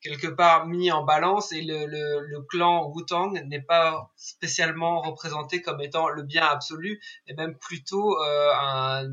quelque 0.02 0.26
part 0.26 0.66
mis 0.66 0.92
en 0.92 1.04
balance 1.04 1.52
et 1.52 1.62
le, 1.62 1.86
le, 1.86 2.22
le 2.22 2.42
clan 2.42 2.92
Wu-Tang 2.92 3.40
n'est 3.46 3.62
pas 3.62 4.12
spécialement 4.16 5.02
représenté 5.02 5.62
comme 5.62 5.80
étant 5.80 6.10
le 6.10 6.24
bien 6.24 6.48
absolu, 6.48 7.00
et 7.28 7.36
même 7.36 7.56
plutôt 7.56 8.18
un 8.20 9.08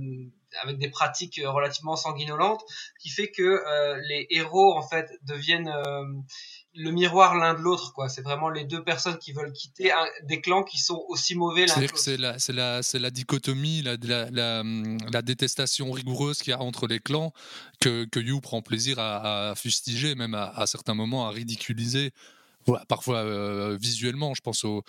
avec 0.62 0.78
des 0.78 0.88
pratiques 0.88 1.38
relativement 1.45 1.97
sanguinolentes, 1.97 2.62
qui 2.99 3.11
fait 3.11 3.31
que 3.31 3.62
les 4.09 4.26
héros 4.31 4.75
en 4.75 4.81
fait 4.81 5.11
deviennent 5.25 5.71
le 6.76 6.90
miroir 6.90 7.35
l'un 7.35 7.54
de 7.54 7.61
l'autre 7.61 7.92
quoi. 7.92 8.09
C'est 8.09 8.23
vraiment 8.23 8.49
les 8.49 8.64
deux 8.64 8.83
personnes 8.83 9.18
qui 9.18 9.33
veulent 9.33 9.52
quitter 9.52 9.90
des 10.25 10.40
clans 10.40 10.62
qui 10.62 10.78
sont 10.78 11.04
aussi 11.09 11.35
mauvais 11.35 11.66
l'un 11.66 11.75
c'est 11.95 12.16
la 12.16 12.38
c'est 12.38 12.52
la 12.52 12.83
c'est 12.83 12.99
la 12.99 13.11
dichotomie 13.11 13.83
la, 13.83 13.97
la, 14.02 14.62
la, 15.11 15.23
détestation 15.23 15.90
rigoureuse 15.90 16.38
qu'il 16.38 16.50
y 16.50 16.54
a 16.54 16.61
entre 16.61 16.87
les 16.87 17.00
clans 17.00 17.33
que 17.80 18.04
que 18.04 18.21
Yu 18.21 18.40
prend 18.40 18.62
plaisir 18.62 18.99
à, 18.99 19.54
fustiger 19.56 20.14
même 20.14 20.35
à, 20.35 20.66
certains 20.66 20.95
moments 20.95 21.26
à 21.26 21.30
ridiculiser. 21.30 22.12
Parfois 22.88 23.18
euh, 23.18 23.78
visuellement 23.80 24.35
je 24.35 24.42
pense 24.42 24.64
au 24.64 24.85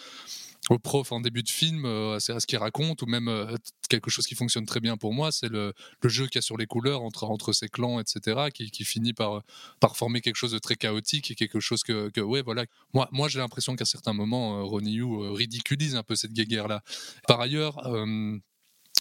au 0.70 0.80
prof 0.80 1.12
en 1.12 1.22
début 1.22 1.44
de 1.44 1.50
film, 1.50 1.86
euh, 1.86 2.16
à 2.16 2.20
ce 2.20 2.46
qu'il 2.46 2.58
raconte, 2.58 3.02
ou 3.02 3.06
même 3.06 3.28
euh, 3.28 3.56
quelque 3.90 4.10
chose 4.10 4.26
qui 4.28 4.36
fonctionne 4.36 4.66
très 4.66 4.80
bien 4.80 4.98
pour 4.98 5.14
moi, 5.14 5.32
c'est 5.32 5.50
le, 5.50 5.74
jeu 6.04 6.26
qu'il 6.28 6.36
y 6.36 6.40
a 6.40 6.42
sur 6.42 6.58
les 6.58 6.66
couleurs 6.66 7.02
entre, 7.02 7.24
entre 7.26 7.54
ces 7.54 7.70
clans, 7.70 8.00
etc., 8.00 8.50
qui, 8.54 8.84
finit 8.84 9.14
par, 9.14 9.44
par 9.80 9.96
former 9.96 10.22
quelque 10.22 10.36
chose 10.36 10.52
de 10.52 10.60
très 10.60 10.76
chaotique 10.76 11.32
et 11.32 11.36
quelque 11.36 11.60
chose 11.60 11.84
que, 11.84 12.10
que 12.10 12.22
ouais, 12.22 12.42
voilà. 12.42 12.66
Moi, 12.94 13.08
moi 13.12 13.28
j'ai 13.28 13.40
l'impression 13.40 13.76
qu'à 13.76 13.86
certains 13.86 14.14
moments, 14.14 14.60
euh, 14.60 14.64
Ronnie 14.64 14.94
Yu 14.94 15.06
ridiculise 15.32 15.96
un 15.96 16.04
peu 16.04 16.16
cette 16.16 16.34
guéguerre-là. 16.34 16.82
Par 17.28 17.40
ailleurs, 17.40 17.82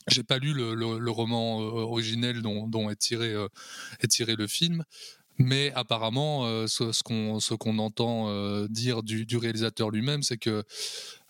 j'ai 0.09 0.23
pas 0.23 0.39
lu 0.39 0.53
le, 0.53 1.11
roman 1.11 1.59
originel 1.59 2.43
dont, 2.43 2.69
dont 2.69 2.91
est, 2.91 2.97
tiré, 2.97 3.35
est 4.01 4.09
tiré 4.09 4.37
le 4.37 4.47
film. 4.47 4.85
Mais 5.39 5.71
apparemment, 5.75 6.67
ce, 6.67 6.93
ce 6.93 7.55
qu'on 7.55 7.79
entend 7.79 8.67
dire 8.69 9.03
du, 9.03 9.27
du 9.27 9.37
réalisateur 9.37 9.91
lui-même, 9.91 10.23
c'est 10.23 10.39
que 10.39 10.65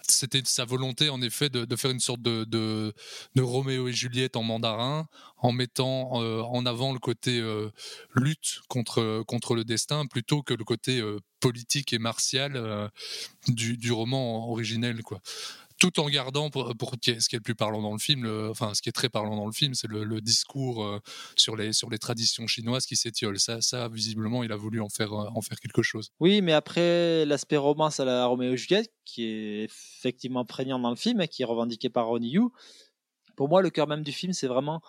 c'était 0.09 0.43
sa 0.45 0.65
volonté 0.65 1.09
en 1.09 1.21
effet 1.23 1.49
de, 1.49 1.77
faire 1.77 1.91
une 1.91 2.01
sorte 2.01 2.23
de, 2.23 2.45
de, 2.45 3.43
Roméo 3.43 3.89
et 3.89 3.93
Juliette 3.93 4.37
en 4.37 4.43
mandarin, 4.43 5.09
en 5.39 5.53
mettant 5.53 6.13
en 6.13 6.67
avant 6.67 6.93
le 6.93 6.99
côté 6.99 7.43
lutte 8.15 8.61
contre, 8.69 9.23
contre 9.27 9.55
le 9.55 9.65
destin 9.65 10.07
plutôt 10.07 10.43
que 10.43 10.55
le 10.55 10.65
côté 10.65 11.03
politique 11.41 11.93
et 11.93 11.99
martial 11.99 12.91
du, 13.49 13.93
roman 13.93 14.51
originel. 14.51 15.01
Tout 15.79 16.01
en 16.01 16.09
gardant 16.09 16.51
pour, 16.51 16.75
ce 16.75 16.97
qui 17.01 17.11
est 17.11 17.33
le 17.33 17.41
plus 17.41 17.55
parlant 17.55 17.83
dans 17.83 17.93
le 17.93 17.99
film, 17.99 18.27
enfin 18.51 18.75
ce 18.75 18.83
qui 18.83 18.89
est 18.89 18.93
très 18.93 19.09
parlant 19.09 19.37
dans 19.37 19.47
le 19.47 19.53
film, 19.53 19.75
c'est 19.75 19.89
le, 19.89 20.21
discours 20.21 20.85
euh, 20.85 21.01
sur 21.37 21.57
les 21.57 21.73
sur 21.73 21.91
les 21.91 21.99
traditions 21.99 22.47
chinoises 22.47 22.87
qui 22.87 22.97
s'étiolent. 22.97 23.39
Ça, 23.39 23.89
visiblement, 23.89 24.43
il 24.43 24.53
a 24.53 24.57
voulu 24.57 24.81
en 24.81 24.89
faire 24.89 25.13
en 25.13 25.41
faire 25.41 25.61
quelque 25.61 25.83
chose. 25.83 26.11
Oui, 26.21 26.41
mais 26.41 26.53
après 26.53 27.25
l'aspect 27.27 27.57
romance 27.57 28.01
à 28.01 28.05
la 28.05 28.27
Roméo 28.27 28.53
et 28.53 28.57
Juliette, 28.57 28.91
qui 29.05 29.25
est 29.25 29.65
effectivement 29.65 30.45
prégnant 30.45 30.79
dans 30.79 30.91
le 30.91 30.97
film 30.97 31.21
et 31.21 31.29
qui 31.29 31.43
est 31.43 31.47
revendiqué 31.47 31.91
par 31.91 32.07
Ronnie 32.07 32.31
Yu, 32.31 32.43
pour 33.37 33.49
moi, 33.49 33.63
le 33.63 33.71
cœur 33.71 33.87
même 33.87 34.03
du 34.03 34.13
film, 34.13 34.33
c'est 34.33 34.49
vraiment 34.49 34.81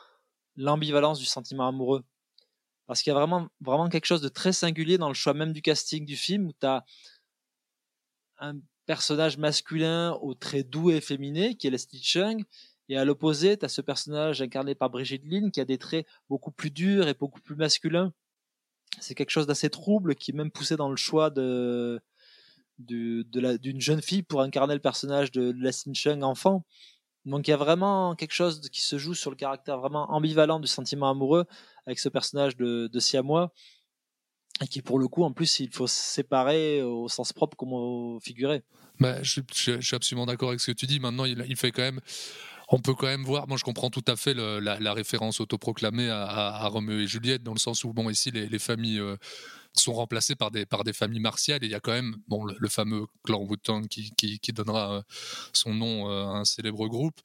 l'ambivalence 0.55 1.19
du 1.19 1.25
sentiment 1.25 1.67
amoureux. 1.67 2.03
Parce 2.87 3.03
qu'il 3.03 3.11
y 3.11 3.15
a 3.15 3.19
vraiment, 3.19 3.49
vraiment 3.59 3.89
quelque 3.89 4.05
chose 4.05 4.21
de 4.21 4.29
très 4.29 4.53
singulier 4.53 4.97
dans 4.97 5.09
le 5.09 5.13
choix 5.13 5.33
même 5.33 5.51
du 5.51 5.61
casting 5.61 6.05
du 6.05 6.15
film, 6.15 6.47
où 6.47 6.53
tu 6.53 6.65
as 6.65 6.85
un 8.39 8.55
personnage 8.87 9.37
masculin 9.37 10.13
au 10.21 10.33
très 10.33 10.63
doux 10.63 10.89
et 10.89 10.95
efféminé, 10.95 11.55
qui 11.55 11.67
est 11.67 11.69
Leslie 11.69 12.01
Chung, 12.01 12.43
et 12.89 12.97
à 12.97 13.05
l'opposé, 13.05 13.57
tu 13.57 13.65
as 13.65 13.69
ce 13.69 13.81
personnage 13.81 14.41
incarné 14.41 14.73
par 14.73 14.89
Brigitte 14.89 15.25
Lin, 15.25 15.49
qui 15.51 15.59
a 15.59 15.65
des 15.65 15.77
traits 15.77 16.07
beaucoup 16.29 16.51
plus 16.51 16.71
durs 16.71 17.07
et 17.07 17.13
beaucoup 17.13 17.41
plus 17.41 17.55
masculins. 17.55 18.13
C'est 18.99 19.13
quelque 19.13 19.29
chose 19.29 19.45
d'assez 19.45 19.69
trouble, 19.69 20.15
qui 20.15 20.31
est 20.31 20.33
même 20.33 20.51
poussé 20.51 20.77
dans 20.77 20.89
le 20.89 20.95
choix 20.95 21.29
de, 21.29 22.01
d'une 22.79 23.81
jeune 23.81 24.01
fille 24.01 24.23
pour 24.23 24.41
incarner 24.41 24.73
le 24.73 24.79
personnage 24.79 25.31
de 25.31 25.51
Leslie 25.51 25.93
Chung 25.93 26.23
enfant. 26.23 26.65
Donc 27.25 27.47
il 27.47 27.51
y 27.51 27.53
a 27.53 27.57
vraiment 27.57 28.15
quelque 28.15 28.33
chose 28.33 28.61
qui 28.71 28.81
se 28.81 28.97
joue 28.97 29.13
sur 29.13 29.31
le 29.31 29.35
caractère 29.35 29.77
vraiment 29.79 30.09
ambivalent 30.11 30.61
du 30.61 30.67
sentiment 30.67 31.09
amoureux 31.09 31.45
avec 31.85 31.99
ce 31.99 32.07
personnage 32.07 32.55
de, 32.55 32.87
de 32.87 32.99
Siamois 33.01 33.51
et 34.61 34.67
qui 34.67 34.81
pour 34.81 34.99
le 34.99 35.07
coup 35.07 35.23
en 35.23 35.31
plus 35.31 35.59
il 35.59 35.69
faut 35.69 35.87
séparer 35.87 36.81
au 36.81 37.07
sens 37.09 37.33
propre 37.33 37.55
comme 37.57 37.73
au 37.73 38.19
figuré. 38.21 38.63
Bah, 38.99 39.21
je, 39.21 39.41
suis 39.51 39.95
absolument 39.95 40.25
d'accord 40.25 40.49
avec 40.49 40.59
ce 40.59 40.71
que 40.71 40.75
tu 40.75 40.87
dis. 40.87 40.99
Maintenant, 40.99 41.25
il, 41.25 41.55
fait 41.55 41.71
quand 41.71 41.83
même. 41.83 41.99
On 42.69 42.79
peut 42.79 42.95
quand 42.95 43.05
même 43.07 43.23
voir. 43.23 43.47
Moi, 43.47 43.57
je 43.57 43.63
comprends 43.63 43.89
tout 43.89 44.03
à 44.07 44.15
fait 44.15 44.33
la, 44.33 44.93
référence 44.93 45.39
autoproclamée 45.39 46.09
à, 46.09 46.25
à, 46.25 46.67
Roméo 46.67 46.99
et 46.99 47.07
Juliette, 47.07 47.43
dans 47.43 47.53
le 47.53 47.59
sens 47.59 47.83
où, 47.83 47.93
bon, 47.93 48.09
ici, 48.09 48.31
les, 48.31 48.59
familles. 48.59 48.99
Euh, 48.99 49.15
sont 49.79 49.93
remplacées 49.93 50.35
par 50.35 50.51
des, 50.51 50.65
par 50.65 50.83
des 50.83 50.93
familles 50.93 51.19
martiales 51.19 51.63
et 51.63 51.67
il 51.67 51.71
y 51.71 51.75
a 51.75 51.79
quand 51.79 51.91
même 51.91 52.15
bon, 52.27 52.45
le, 52.45 52.69
fameux 52.69 53.05
clan 53.23 53.43
wu 53.43 53.57
qui, 53.59 54.51
donnera 54.53 54.91
euh, 54.91 55.01
son 55.53 55.73
nom 55.73 56.09
euh, 56.09 56.23
à 56.25 56.39
un 56.39 56.45
célèbre 56.45 56.87
groupe 56.87 57.19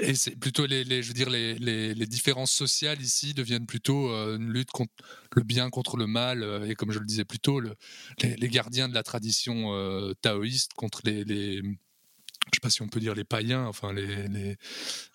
et 0.00 0.14
c'est 0.14 0.36
plutôt 0.36 0.66
les, 0.66 0.84
je 1.02 1.08
veux 1.08 1.14
dire, 1.14 1.30
les, 1.30 1.54
les, 1.58 2.06
différences 2.06 2.52
sociales 2.52 3.00
ici 3.00 3.34
deviennent 3.34 3.66
plutôt 3.66 4.10
euh, 4.10 4.36
une 4.36 4.52
lutte 4.52 4.70
contre 4.70 4.92
le 5.34 5.42
bien 5.42 5.70
contre 5.70 5.96
le 5.96 6.06
mal, 6.06 6.42
euh, 6.42 6.68
et 6.68 6.74
comme 6.74 6.92
je 6.92 6.98
le 6.98 7.06
disais 7.06 7.24
plus 7.24 7.38
tôt, 7.38 7.60
le, 7.60 7.74
les, 8.22 8.48
gardiens 8.48 8.88
de 8.88 8.94
la 8.94 9.02
tradition 9.02 9.74
euh, 9.74 10.12
taoïste 10.22 10.72
contre 10.74 11.00
les, 11.04 11.24
les, 11.24 11.56
je 11.56 12.50
sais 12.54 12.60
pas 12.62 12.70
si 12.70 12.82
on 12.82 12.88
peut 12.88 13.00
dire 13.00 13.14
les 13.14 13.24
païens, 13.24 13.66
enfin 13.66 13.92
les 13.92 14.28
les, 14.28 14.56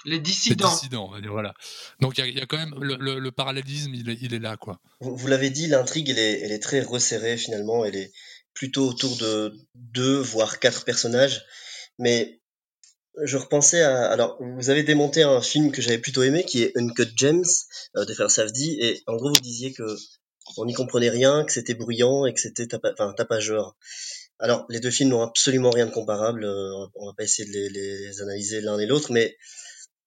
les 0.06 0.20
dissidents. 0.20 0.70
dissidents 0.70 1.12
voilà. 1.30 1.54
Donc 2.00 2.18
il 2.18 2.38
y, 2.38 2.42
a 2.42 2.46
quand 2.46 2.58
même 2.58 2.76
le, 2.82 3.20
le, 3.20 3.32
parallélisme, 3.32 3.94
il 3.94 4.10
est, 4.10 4.18
il 4.22 4.34
est, 4.34 4.40
là 4.40 4.58
quoi. 4.58 4.80
Vous, 5.00 5.16
vous 5.16 5.28
l'avez 5.28 5.50
dit, 5.50 5.68
l'intrigue 5.68 6.10
elle 6.10 6.20
est, 6.20 6.42
elle 6.42 6.52
est 6.52 6.60
très 6.60 6.82
resserrée 6.82 7.38
finalement, 7.38 7.86
elle 7.86 7.96
est 7.96 8.12
plutôt 8.54 8.90
autour 8.90 9.16
de 9.18 9.58
deux 9.76 10.20
voire 10.20 10.60
quatre 10.60 10.84
personnages, 10.86 11.46
mais 11.98 12.40
je 13.24 13.38
repensais 13.38 13.82
à. 13.82 14.06
Alors, 14.12 14.38
vous 14.40 14.70
avez 14.70 14.84
démonté 14.84 15.24
un 15.24 15.42
film 15.42 15.72
que 15.72 15.82
j'avais 15.82 15.98
plutôt 15.98 16.24
aimé, 16.24 16.44
qui 16.44 16.64
est 16.64 16.72
Uncut 16.76 17.10
Gems 17.16 17.44
euh, 17.96 18.06
de 18.06 18.14
Frère 18.14 18.32
Safdie, 18.32 18.78
et 18.82 19.02
en 19.08 19.16
gros, 19.16 19.30
vous 19.30 19.42
disiez 19.42 19.74
que 19.74 19.84
on 20.58 20.66
n'y 20.66 20.74
comprenait 20.74 21.10
rien, 21.10 21.46
que 21.46 21.52
c'était 21.52 21.76
bruyant 21.76 22.26
et 22.26 22.34
que 22.34 22.40
c'était 22.40 22.68
tapa... 22.68 22.94
tapageur. 23.16 23.76
Alors, 24.40 24.66
les 24.70 24.80
deux 24.80 24.90
films 24.90 25.10
n'ont 25.10 25.22
absolument 25.22 25.70
rien 25.70 25.86
de 25.86 25.92
comparable. 25.92 26.46
Euh, 26.46 26.88
on 26.96 27.08
va 27.08 27.14
pas 27.14 27.24
essayer 27.24 27.48
de 27.48 27.54
les, 27.54 27.70
les 27.70 28.22
analyser 28.22 28.62
l'un 28.62 28.80
et 28.80 28.86
l'autre, 28.86 29.12
mais 29.12 29.38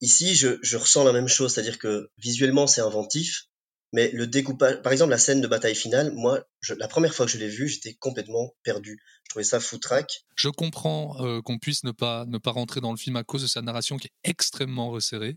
ici, 0.01 0.35
je, 0.35 0.59
je 0.63 0.77
ressens 0.77 1.05
la 1.05 1.13
même 1.13 1.29
chose, 1.29 1.55
c'est-à-dire 1.55 1.79
que 1.79 2.11
visuellement, 2.19 2.67
c'est 2.67 2.81
inventif, 2.81 3.45
mais 3.93 4.11
le 4.13 4.27
découpage, 4.27 4.81
par 4.83 4.93
exemple, 4.93 5.11
la 5.11 5.19
scène 5.19 5.43
de 5.43 5.47
bataille 5.47 5.75
finale, 5.75 6.13
moi, 6.15 6.47
la 6.79 6.89
première 6.89 7.13
fois 7.13 7.27
que 7.27 7.33
je 7.33 7.39
l'ai 7.39 7.49
vue, 7.49 7.69
j'étais 7.69 7.93
complètement 7.95 8.55
perdu. 8.63 8.99
Je 9.25 9.31
trouvais 9.31 9.45
ça 9.45 9.61
foutraque. 9.61 10.25
Je 10.35 10.49
comprends 10.49 11.23
euh, 11.25 11.43
qu'on 11.43 11.59
puisse 11.59 11.85
ne 11.85 11.93
pas, 11.93 12.25
ne 12.27 12.39
pas 12.39 12.53
rentrer 12.53 12.81
dans 12.81 12.91
le 12.91 12.97
film 12.97 13.17
à 13.17 13.25
cause 13.25 13.43
de 13.43 13.47
sa 13.47 13.61
narration 13.61 13.99
qui 13.99 14.09
est 14.09 14.31
extrêmement 14.31 14.91
resserrée 14.91 15.37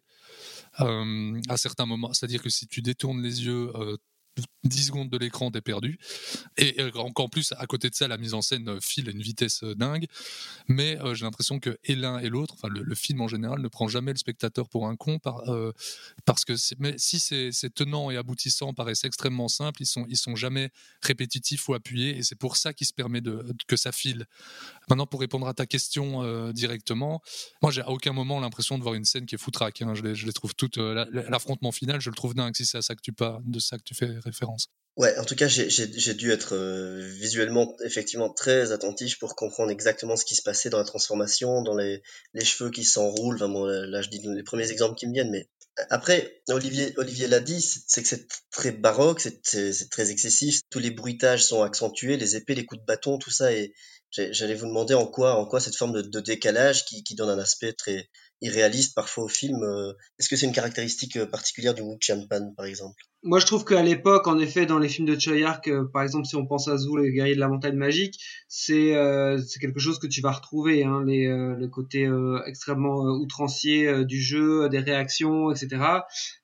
euh, 0.79 1.39
à 1.49 1.57
certains 1.57 1.85
moments. 1.85 2.13
C'est-à-dire 2.13 2.41
que 2.41 2.49
si 2.49 2.67
tu 2.67 2.81
détournes 2.81 3.21
les 3.21 3.45
yeux 3.45 3.71
euh, 3.75 3.97
10 4.63 4.87
secondes 4.87 5.09
de 5.09 5.17
l'écran, 5.17 5.51
t'es 5.51 5.61
perdu. 5.61 5.99
Et 6.57 6.81
encore 6.95 7.29
plus, 7.29 7.53
à 7.57 7.65
côté 7.67 7.89
de 7.89 7.95
ça, 7.95 8.07
la 8.07 8.17
mise 8.17 8.33
en 8.33 8.41
scène 8.41 8.67
euh, 8.69 8.79
file 8.81 9.07
à 9.09 9.11
une 9.11 9.21
vitesse 9.21 9.63
euh, 9.63 9.75
dingue. 9.75 10.07
Mais 10.67 10.99
euh, 11.01 11.13
j'ai 11.13 11.25
l'impression 11.25 11.59
que 11.59 11.77
l'un 11.87 12.19
et 12.19 12.29
l'autre, 12.29 12.55
enfin 12.55 12.67
le, 12.67 12.95
film 12.95 13.21
en 13.21 13.27
général, 13.27 13.61
ne 13.61 13.67
prend 13.67 13.87
jamais 13.87 14.11
le 14.11 14.17
spectateur 14.17 14.69
pour 14.69 14.87
un 14.87 14.95
con, 14.95 15.19
parce 16.25 16.45
que 16.45 16.53
mais 16.79 16.95
si 16.97 17.19
ces, 17.19 17.51
tenants 17.73 18.09
et 18.09 18.17
aboutissants 18.17 18.73
paraissent 18.73 19.03
extrêmement 19.03 19.47
simples, 19.47 19.81
ils 19.81 19.85
sont, 19.85 20.05
ils 20.09 20.17
sont 20.17 20.35
jamais 20.35 20.71
répétitifs 21.01 21.67
ou 21.67 21.73
appuyés, 21.73 22.17
et 22.17 22.23
c'est 22.23 22.37
pour 22.37 22.57
ça 22.57 22.73
qu'il 22.73 22.87
se 22.87 22.93
permet 22.93 23.21
de, 23.21 23.45
que 23.67 23.75
ça 23.75 23.91
file. 23.91 24.25
Maintenant, 24.89 25.07
pour 25.07 25.19
répondre 25.19 25.47
à 25.47 25.53
ta 25.53 25.65
question 25.65 26.51
directement, 26.51 27.21
moi 27.61 27.71
j'ai 27.71 27.81
à 27.81 27.89
aucun 27.89 28.13
moment 28.13 28.39
l'impression 28.39 28.77
de 28.77 28.83
voir 28.83 28.95
une 28.95 29.05
scène 29.05 29.25
qui 29.25 29.35
est 29.35 29.39
foutraque. 29.39 29.81
Hein. 29.81 29.93
Je, 29.93 30.03
les, 30.03 30.15
je 30.15 30.25
les 30.25 30.33
trouve 30.33 30.55
toutes. 30.55 30.77
L'affrontement 30.77 31.71
final, 31.71 32.01
je 32.01 32.09
le 32.09 32.15
trouve 32.15 32.33
dingue 32.33 32.55
si 32.55 32.65
c'est 32.65 32.77
à 32.77 32.81
ça 32.81 32.95
que 32.95 33.01
tu 33.01 33.11
pas 33.11 33.41
de 33.45 33.59
ça 33.59 33.77
que 33.77 33.83
tu 33.83 33.93
fais 33.93 34.19
référence. 34.25 34.67
Ouais, 34.97 35.17
en 35.17 35.25
tout 35.25 35.35
cas, 35.35 35.49
j'ai 35.49 36.13
dû 36.13 36.31
être 36.31 36.55
euh, 36.55 37.01
visuellement 37.19 37.75
effectivement 37.83 38.29
très 38.29 38.71
attentif 38.71 39.19
pour 39.19 39.35
comprendre 39.35 39.69
exactement 39.69 40.15
ce 40.15 40.23
qui 40.23 40.35
se 40.35 40.41
passait 40.41 40.69
dans 40.69 40.77
la 40.77 40.85
transformation, 40.85 41.61
dans 41.63 41.75
les, 41.75 42.01
cheveux 42.41 42.71
qui 42.71 42.85
s'enroulent. 42.85 43.43
Enfin, 43.43 43.65
là, 43.87 44.01
je 44.01 44.09
dis 44.09 44.21
les 44.23 44.43
premiers 44.43 44.71
exemples 44.71 44.95
qui 44.95 45.07
me 45.07 45.13
viennent, 45.13 45.31
mais 45.31 45.49
après, 45.89 46.41
Olivier, 46.47 46.93
l'a 47.27 47.41
dit, 47.41 47.61
c'est 47.61 48.01
que 48.01 48.07
c'est 48.07 48.25
très 48.51 48.71
baroque, 48.71 49.19
c'est 49.19 49.89
très 49.89 50.11
excessif. 50.11 50.61
Tous 50.69 50.79
les 50.79 50.91
bruitages 50.91 51.43
sont 51.43 51.63
accentués, 51.63 52.15
les 52.15 52.37
épées, 52.37 52.55
les 52.55 52.65
coups 52.65 52.79
de 52.79 52.85
bâton, 52.85 53.17
tout 53.17 53.31
ça. 53.31 53.51
Et 53.51 53.73
j'allais 54.11 54.55
vous 54.55 54.67
demander 54.67 54.93
en 54.93 55.07
quoi, 55.07 55.35
en 55.35 55.45
quoi 55.45 55.59
cette 55.59 55.75
forme 55.75 56.01
de, 56.01 56.19
décalage 56.21 56.85
qui 56.85 57.15
donne 57.15 57.29
un 57.29 57.39
aspect 57.39 57.73
très 57.73 58.09
irréaliste 58.41 58.95
parfois 58.95 59.25
au 59.25 59.27
film. 59.27 59.63
Euh, 59.63 59.93
est-ce 60.19 60.29
que 60.29 60.35
c'est 60.35 60.45
une 60.45 60.51
caractéristique 60.51 61.17
euh, 61.17 61.25
particulière 61.25 61.73
du 61.73 61.81
Wu 61.81 61.97
Pan, 62.29 62.53
par 62.55 62.65
exemple? 62.65 63.01
Moi, 63.23 63.39
je 63.39 63.45
trouve 63.45 63.65
qu'à 63.65 63.81
l'époque, 63.81 64.27
en 64.27 64.37
effet, 64.39 64.65
dans 64.65 64.77
les 64.77 64.89
films 64.89 65.07
de 65.07 65.19
Choyark, 65.19 65.67
euh, 65.67 65.85
par 65.91 66.03
exemple, 66.03 66.25
si 66.25 66.35
on 66.35 66.45
pense 66.45 66.67
à 66.67 66.77
Zou, 66.77 66.97
les 66.97 67.11
guerriers 67.11 67.35
de 67.35 67.39
la 67.39 67.47
montagne 67.47 67.75
magique, 67.75 68.19
c'est 68.47 68.93
c'est 69.47 69.59
quelque 69.59 69.79
chose 69.79 69.99
que 69.99 70.07
tu 70.07 70.21
vas 70.21 70.31
retrouver, 70.31 70.83
hein, 70.83 71.03
les, 71.05 71.27
le 71.27 71.67
côté 71.67 72.09
extrêmement 72.45 73.01
outrancier 73.19 74.05
du 74.05 74.21
jeu, 74.21 74.69
des 74.69 74.79
réactions, 74.79 75.51
etc. 75.51 75.81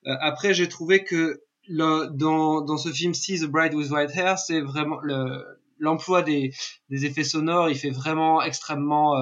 après, 0.04 0.54
j'ai 0.54 0.68
trouvé 0.68 1.04
que 1.04 1.42
le, 1.68 2.08
dans, 2.12 2.60
dans 2.60 2.76
ce 2.76 2.90
film 2.90 3.14
See 3.14 3.38
the 3.38 3.44
Bride 3.44 3.74
with 3.74 3.90
White 3.90 4.10
Hair, 4.14 4.38
c'est 4.38 4.60
vraiment 4.60 5.00
le 5.00 5.44
l'emploi 5.78 6.22
des, 6.22 6.52
des 6.90 7.06
effets 7.06 7.24
sonores, 7.24 7.68
il 7.68 7.76
fait 7.76 7.90
vraiment 7.90 8.40
extrêmement 8.40 9.16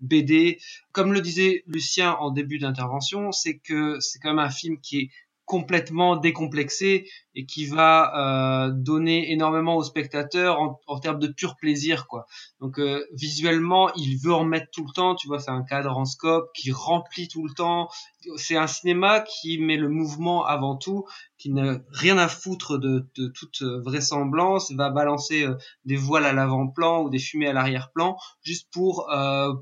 BD. 0.00 0.60
Comme 0.92 1.12
le 1.12 1.20
disait 1.20 1.62
Lucien 1.66 2.12
en 2.12 2.30
début 2.30 2.58
d'intervention, 2.58 3.32
c'est 3.32 3.58
que 3.58 3.98
c'est 4.00 4.18
quand 4.18 4.30
même 4.30 4.38
un 4.38 4.50
film 4.50 4.80
qui 4.80 4.98
est 4.98 5.10
complètement 5.44 6.16
décomplexé 6.16 7.08
et 7.34 7.46
qui 7.46 7.66
va 7.66 8.68
euh, 8.68 8.70
donner 8.70 9.32
énormément 9.32 9.76
aux 9.76 9.82
spectateurs 9.82 10.58
en, 10.86 10.98
termes 11.00 11.18
de 11.18 11.26
pur 11.26 11.56
plaisir 11.56 12.06
quoi. 12.06 12.26
Donc 12.60 12.78
euh, 12.78 13.04
visuellement, 13.12 13.92
il 13.94 14.18
veut 14.18 14.32
en 14.32 14.44
mettre 14.44 14.68
tout 14.72 14.84
le 14.86 14.92
temps, 14.92 15.14
tu 15.14 15.26
vois, 15.26 15.40
c'est 15.40 15.50
un 15.50 15.64
cadre 15.64 15.96
en 15.96 16.04
scope 16.04 16.50
qui 16.54 16.70
remplit 16.70 17.28
tout 17.28 17.46
le 17.46 17.52
temps. 17.52 17.88
C'est 18.36 18.56
un 18.56 18.66
cinéma 18.66 19.20
qui 19.20 19.58
met 19.58 19.76
le 19.76 19.88
mouvement 19.88 20.46
avant 20.46 20.76
tout, 20.76 21.04
qui 21.36 21.50
n'a 21.50 21.78
rien 21.90 22.16
à 22.16 22.26
foutre 22.28 22.78
de, 22.78 23.06
de, 23.16 23.28
toute 23.28 23.60
vraisemblance, 23.62 24.72
va 24.72 24.88
balancer 24.88 25.44
euh, 25.44 25.56
des 25.84 25.96
voiles 25.96 26.24
à 26.24 26.32
l'avant-plan 26.32 27.02
ou 27.02 27.10
des 27.10 27.18
fumées 27.18 27.48
à 27.48 27.52
l'arrière-plan 27.52 28.16
juste 28.42 28.68
pour 28.72 29.10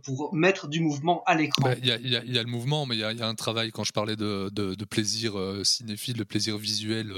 pour 0.05 0.35
mettre 0.35 0.69
du 0.69 0.81
mouvement 0.81 1.23
à 1.27 1.35
l'écran. 1.35 1.73
Il 1.79 1.87
y, 1.87 1.91
a, 1.91 1.99
y, 1.99 2.17
a, 2.17 2.25
y, 2.25 2.39
a, 2.39 2.43
le 2.43 2.49
mouvement, 2.51 2.87
mais 2.87 2.97
il 2.97 3.01
y 3.01 3.05
a, 3.05 3.13
y 3.13 3.23
a, 3.23 3.27
un 3.27 3.35
travail 3.35 3.71
quand 3.71 3.85
je 3.85 3.93
parlais 3.93 4.17
de, 4.17 4.51
de, 4.53 4.75
de 4.75 4.85
plaisir 4.85 5.35
cinéphile, 5.65 6.17
de 6.17 6.25
plaisir 6.25 6.59
visuel 6.59 7.13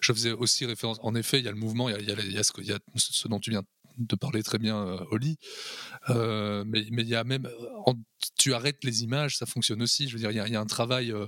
je 0.00 0.12
faisais 0.12 0.32
aussi 0.32 0.66
référence. 0.66 0.98
En 1.02 1.14
effet, 1.14 1.38
il 1.38 1.44
y 1.44 1.48
a 1.48 1.52
le 1.52 1.58
mouvement, 1.58 1.88
il 1.88 2.08
y 2.08 2.38
a, 2.38 2.42
ce, 2.96 3.28
dont 3.28 3.40
tu 3.40 3.50
viens 3.50 3.62
de 3.98 4.16
parler 4.16 4.42
très 4.42 4.58
bien, 4.58 4.76
euh, 4.76 5.04
Oli. 5.10 5.38
Euh, 6.10 6.64
mais, 6.66 6.82
il 6.82 7.08
y 7.08 7.14
a 7.14 7.24
même. 7.24 7.48
tu 8.38 8.54
arrêtes 8.54 8.84
les 8.84 9.02
images, 9.02 9.38
ça 9.38 9.46
fonctionne 9.46 9.82
aussi. 9.82 10.08
Je 10.08 10.14
veux 10.14 10.18
dire, 10.18 10.30
il 10.30 10.52
y 10.52 10.56
a, 10.56 10.60
un 10.60 10.66
travail. 10.66 11.12
Euh, 11.12 11.26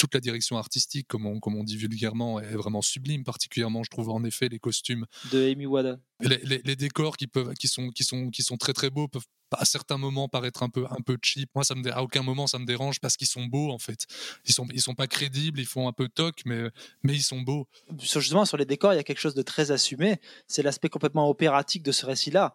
toute 0.00 0.14
la 0.14 0.20
direction 0.20 0.56
artistique, 0.56 1.06
comme 1.08 1.26
on, 1.26 1.40
comme 1.40 1.56
on 1.56 1.62
dit 1.62 1.76
vulgairement, 1.76 2.40
est 2.40 2.56
vraiment 2.56 2.80
sublime. 2.80 3.22
Particulièrement, 3.22 3.82
je 3.82 3.90
trouve 3.90 4.08
en 4.08 4.24
effet 4.24 4.48
les 4.48 4.58
costumes 4.58 5.04
de 5.30 5.50
Amy 5.52 5.66
Wada. 5.66 5.98
Les, 6.20 6.62
les, 6.64 6.76
décors 6.76 7.18
qui 7.18 7.26
peuvent, 7.26 7.52
qui 7.52 7.68
sont, 7.68 7.90
qui 7.90 8.02
sont, 8.02 8.30
qui 8.30 8.42
sont 8.42 8.56
très 8.56 8.72
très 8.72 8.88
beaux 8.88 9.08
peuvent 9.08 9.26
à 9.52 9.66
certains 9.66 9.98
moments 9.98 10.26
paraître 10.26 10.62
un 10.62 10.70
peu 10.70 10.86
un 10.86 11.02
peu 11.04 11.18
cheap. 11.22 11.50
Moi, 11.54 11.64
ça 11.64 11.74
me 11.74 11.92
à 11.92 12.02
aucun 12.02 12.22
moment 12.22 12.46
ça 12.46 12.58
me 12.58 12.64
dérange 12.64 12.98
parce 12.98 13.18
qu'ils 13.18 13.26
sont 13.26 13.44
beaux 13.44 13.70
en 13.70 13.78
fait. 13.78 14.06
Ils 14.46 14.54
sont 14.54 14.66
ils 14.72 14.80
sont 14.80 14.94
pas 14.94 15.06
crédibles, 15.06 15.60
ils 15.60 15.66
font 15.66 15.86
un 15.86 15.92
peu 15.92 16.08
toc, 16.08 16.40
mais 16.46 16.70
mais 17.02 17.14
ils 17.14 17.22
sont 17.22 17.42
beaux. 17.42 17.68
Justement 17.98 18.46
sur 18.46 18.56
les 18.56 18.64
décors, 18.64 18.94
il 18.94 18.96
y 18.96 19.00
a 19.00 19.04
quelque 19.04 19.20
chose 19.20 19.34
de 19.34 19.42
très 19.42 19.70
assumé. 19.70 20.18
C'est 20.46 20.62
l'aspect 20.62 20.88
complètement 20.88 21.28
opératique 21.28 21.82
de 21.82 21.92
ce 21.92 22.06
récit-là. 22.06 22.54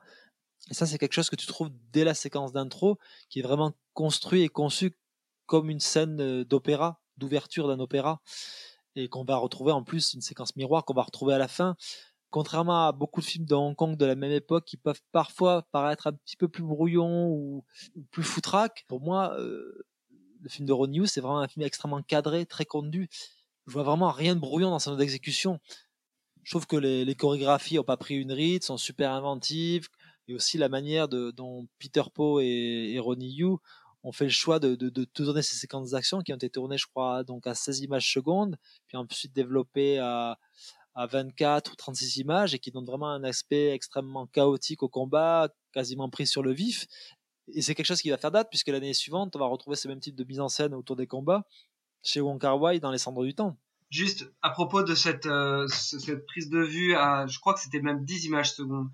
Et 0.72 0.74
ça, 0.74 0.88
c'est 0.88 0.98
quelque 0.98 1.14
chose 1.14 1.30
que 1.30 1.36
tu 1.36 1.46
trouves 1.46 1.70
dès 1.92 2.04
la 2.04 2.16
séquence 2.16 2.54
d'intro, 2.54 2.98
qui 3.30 3.40
est 3.40 3.44
vraiment 3.44 3.74
construit 3.94 4.42
et 4.42 4.50
conçu 4.50 4.98
comme 5.46 5.70
une 5.70 5.80
scène 5.80 6.20
euh, 6.20 6.44
d'opéra, 6.44 7.00
d'ouverture 7.18 7.68
d'un 7.68 7.80
opéra, 7.80 8.22
et 8.96 9.10
qu'on 9.10 9.24
va 9.24 9.38
retrouver 9.38 9.72
en 9.72 9.84
plus 9.84 10.14
une 10.14 10.22
séquence 10.22 10.56
miroir 10.56 10.86
qu'on 10.86 10.94
va 10.94 11.04
retrouver 11.04 11.34
à 11.34 11.38
la 11.38 11.48
fin 11.48 11.76
contrairement 12.36 12.88
à 12.88 12.92
beaucoup 12.92 13.22
de 13.22 13.26
films 13.26 13.46
de 13.46 13.56
Hong 13.56 13.74
Kong 13.78 13.96
de 13.96 14.06
la 14.06 14.16
même 14.16 14.34
époque 14.34 14.66
qui 14.66 14.76
peuvent 14.76 15.00
parfois 15.14 15.62
paraître 15.72 16.08
un 16.08 16.12
petit 16.12 16.36
peu 16.36 16.50
plus 16.50 16.64
brouillons 16.64 17.30
ou, 17.30 17.64
plus 18.12 18.24
foutraques, 18.24 18.84
pour 18.90 19.00
moi, 19.00 19.40
euh, 19.40 19.86
le 20.42 20.50
film 20.50 20.68
de 20.68 20.74
Ron 20.74 20.92
Hughes, 20.92 21.08
c'est 21.08 21.22
vraiment 21.22 21.40
un 21.40 21.48
film 21.48 21.66
extrêmement 21.66 22.02
cadré, 22.02 22.46
très 22.46 22.66
conduit. 22.66 23.08
Je 23.68 23.72
vois 23.72 23.84
vraiment 23.84 24.12
rien 24.12 24.36
de 24.36 24.42
brouillon 24.42 24.70
dans 24.70 24.80
son 24.80 25.00
exécution. 25.00 25.62
Je 26.44 26.52
trouve 26.52 26.68
que 26.68 26.76
les, 26.76 27.16
chorégraphies 27.16 27.76
n'ont 27.76 27.86
pas 27.86 27.96
pris 27.96 28.16
une 28.16 28.34
ride, 28.34 28.64
sont 28.64 28.76
super 28.76 29.14
inventives, 29.14 29.88
et 30.28 30.36
aussi 30.36 30.58
la 30.58 30.68
manière 30.68 31.08
dont 31.08 31.70
Peter 31.80 32.04
Poe 32.14 32.42
et, 32.42 32.96
et 32.96 33.00
Ronnie 33.00 33.34
Yu 33.34 33.56
ont 34.06 34.12
fait 34.12 34.26
le 34.26 34.30
choix 34.30 34.60
de, 34.60 34.76
de, 34.76 35.08
donner 35.18 35.42
ces 35.42 35.56
séquences 35.56 35.92
d'action 35.92 36.22
qui 36.22 36.32
ont 36.32 36.36
été 36.36 36.50
tournées, 36.50 36.78
je 36.78 36.86
crois, 36.86 37.24
donc 37.24 37.48
à 37.48 37.56
16 37.56 37.82
images 37.82 38.14
secondes, 38.14 38.56
puis 38.88 38.98
ensuite 38.98 39.34
développées 39.34 39.98
à, 39.98 40.38
à 40.94 41.08
24 41.08 41.72
ou 41.72 41.76
36 41.76 42.18
images 42.18 42.54
et 42.54 42.60
qui 42.60 42.72
donne 42.72 42.86
vraiment 42.86 43.10
un 43.10 43.24
aspect 43.24 43.72
extrêmement 43.72 44.28
chaotique 44.28 44.84
au 44.84 44.90
combat, 44.90 45.50
quasiment 45.74 46.08
pris 46.10 46.28
sur 46.28 46.44
le 46.44 46.54
vif. 46.54 46.86
Et 47.54 47.64
c'est 47.64 47.74
quelque 47.74 47.88
chose 47.88 48.02
qui 48.02 48.12
va 48.12 48.18
faire 48.18 48.32
date 48.32 48.48
puisque 48.50 48.68
l'année 48.68 48.94
suivante, 48.94 49.36
on 49.36 49.40
va 49.40 49.48
retrouver 49.48 49.76
ce 49.76 49.88
même 49.88 50.00
type 50.00 50.16
de 50.16 50.24
mise 50.24 50.40
en 50.40 50.50
scène 50.50 50.76
autour 50.76 50.96
des 50.96 51.08
combats 51.08 51.44
chez 52.04 52.22
Wong 52.22 52.40
Kar 52.40 52.60
dans 52.80 52.92
Les 52.92 53.00
Cendres 53.00 53.24
du 53.24 53.34
Temps. 53.34 53.58
Juste 53.90 54.32
à 54.42 54.50
propos 54.50 54.84
de 54.84 54.96
cette, 54.96 55.26
euh, 55.26 55.68
prise 56.28 56.50
de 56.50 56.60
vue 56.60 56.96
à, 56.96 57.26
je 57.28 57.40
crois 57.40 57.54
que 57.54 57.60
c'était 57.60 57.82
même 57.82 58.04
10 58.04 58.26
images 58.26 58.54
secondes, 58.54 58.90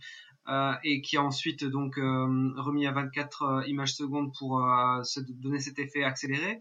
euh, 0.48 0.74
et 0.84 1.02
qui 1.02 1.18
a 1.18 1.24
ensuite 1.24 1.64
donc 1.64 1.98
euh, 1.98 2.52
remis 2.58 2.88
à 2.88 2.92
24 2.92 3.64
images 3.68 3.94
secondes 3.94 4.34
pour 4.38 4.62
se 5.04 5.20
donner 5.20 5.60
cet 5.60 5.80
effet 5.80 6.04
accéléré. 6.04 6.60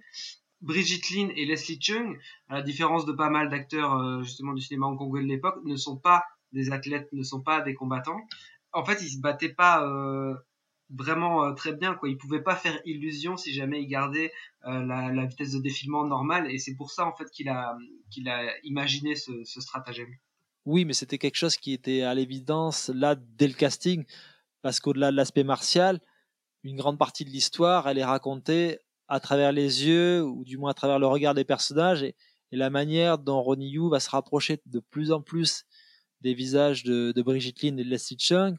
Brigitte 0.61 1.11
Lin 1.11 1.31
et 1.37 1.47
Leslie 1.47 1.79
Chung, 1.81 2.19
à 2.49 2.57
la 2.57 2.63
différence 2.63 3.07
de 3.07 3.13
pas 3.13 3.31
mal 3.31 3.49
d'acteurs 3.49 3.95
euh, 3.95 4.23
justement 4.23 4.53
du 4.53 4.61
cinéma 4.61 4.87
hongkongais 4.87 5.23
de 5.23 5.29
l'époque, 5.29 5.59
ne 5.65 5.77
sont 5.77 5.97
pas 5.97 6.25
des 6.53 6.71
athlètes, 6.71 7.09
ne 7.13 7.23
sont 7.23 7.41
pas 7.41 7.63
des 7.63 7.75
combattants. 7.75 8.21
En 8.73 8.85
fait, 8.85 9.01
ils 9.03 9.09
se 9.09 9.21
battaient 9.21 9.55
pas 9.55 9.87
euh, 9.87 10.35
vraiment 10.91 11.45
euh, 11.45 11.53
très 11.53 11.73
bien, 11.73 11.95
quoi. 11.95 12.11
Ils 12.11 12.19
pouvaient 12.19 12.43
pas 12.43 12.57
faire 12.57 12.79
illusion 12.85 13.37
si 13.39 13.55
jamais 13.55 13.83
ils 13.83 13.89
gardaient 13.89 14.33
la, 14.65 15.11
la, 15.11 15.25
vitesse 15.25 15.53
de 15.53 15.61
défilement 15.61 16.05
normale, 16.05 16.51
et 16.51 16.59
c'est 16.59 16.75
pour 16.75 16.91
ça 16.91 17.07
en 17.07 17.17
fait 17.17 17.31
qu'il 17.31 17.49
a 17.49 17.79
qu'il 18.11 18.29
a 18.29 18.53
imaginé 18.63 19.15
ce, 19.15 19.43
ce 19.45 19.61
stratagème. 19.63 20.15
Oui, 20.71 20.85
mais 20.85 20.93
c'était 20.93 21.19
quelque 21.19 21.35
chose 21.35 21.57
qui 21.57 21.73
était 21.73 22.03
à 22.03 22.15
l'évidence 22.15 22.91
là 22.95 23.17
dès 23.17 23.49
le 23.49 23.55
casting, 23.55 24.05
parce 24.63 24.79
qu'au-delà 24.79 25.11
de 25.11 25.17
l'aspect 25.17 25.43
martial, 25.43 25.99
une 26.63 26.77
grande 26.77 26.97
partie 26.97 27.25
de 27.25 27.31
l'histoire, 27.31 27.89
elle 27.89 27.99
est 27.99 28.05
racontée 28.05 28.79
à 29.09 29.19
travers 29.19 29.51
les 29.51 29.85
yeux, 29.85 30.23
ou 30.23 30.45
du 30.45 30.59
moins 30.59 30.71
à 30.71 30.75
travers 30.75 31.01
le 31.01 31.09
regard 31.09 31.35
des 31.35 31.43
personnages, 31.43 32.05
et, 32.05 32.15
la 32.53 32.71
manière 32.71 33.19
dont 33.19 33.43
Ronnie 33.43 33.71
Yu 33.71 33.91
va 33.91 33.99
se 33.99 34.11
rapprocher 34.11 34.61
de 34.67 34.79
plus 34.79 35.11
en 35.11 35.21
plus 35.21 35.65
des 36.21 36.35
visages 36.35 36.85
de, 36.85 37.21
Brigitte 37.21 37.65
Lin 37.65 37.77
et 37.77 37.83
de 37.83 37.91
Leslie 37.91 38.19
Chung, 38.21 38.57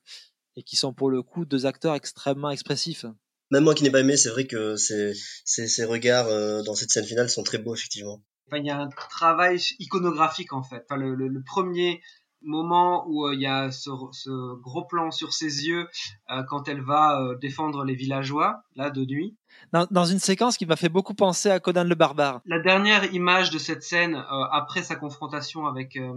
et 0.58 0.63
qui 0.63 0.75
sont 0.75 0.94
pour 0.94 1.10
le 1.10 1.24
coup 1.24 1.46
deux 1.46 1.65
acteurs 1.65 1.96
extrêmement 1.96 2.51
expressifs. 2.51 3.06
Même 3.51 3.63
moi 3.63 3.74
qui 3.74 3.84
n'ai 3.84 3.89
pas 3.89 4.01
aimé, 4.01 4.18
c'est 4.18 4.30
vrai 4.30 4.48
que 4.48 4.75
ces, 4.75 5.86
regards 5.86 6.27
euh, 6.27 6.62
dans 6.63 6.75
cette 6.75 6.89
scène 6.89 7.06
finale 7.06 7.30
sont 7.30 7.44
très 7.44 7.58
beaux, 7.58 7.74
effectivement. 7.74 8.22
Il 8.58 8.65
y 8.65 8.70
a 8.70 8.77
un 8.77 8.89
travail 8.89 9.60
iconographique 9.79 10.53
en 10.53 10.63
fait. 10.63 10.86
Le, 10.91 11.41
premier 11.43 12.01
moment 12.41 13.05
où 13.07 13.27
euh, 13.27 13.33
il 13.33 13.41
y 13.41 13.48
a 13.48 13.71
ce, 13.71 13.89
ce, 14.12 14.55
gros 14.62 14.86
plan 14.86 15.12
sur 15.12 15.33
ses 15.33 15.67
yeux 15.67 15.88
euh, 16.29 16.43
quand 16.43 16.67
elle 16.67 16.81
va 16.81 17.36
défendre 17.39 17.83
les 17.83 17.95
villageois 17.95 18.63
là 18.75 18.89
de 18.89 19.05
nuit 19.05 19.38
dans, 19.71 20.05
une 20.05 20.19
séquence 20.19 20.58
qui 20.58 20.65
m'a 20.65 20.75
fait 20.75 20.89
beaucoup 20.89 21.13
penser 21.13 21.49
à 21.49 21.60
Conan 21.60 21.84
le 21.84 21.95
barbare. 21.95 22.41
La 22.45 22.60
dernière 22.60 23.13
image 23.13 23.51
de 23.51 23.58
cette 23.58 23.84
scène, 23.84 24.15
euh, 24.15 24.43
après 24.51 24.84
sa 24.84 24.95
confrontation 24.95 25.65
avec 25.65 25.95
euh, 25.95 26.13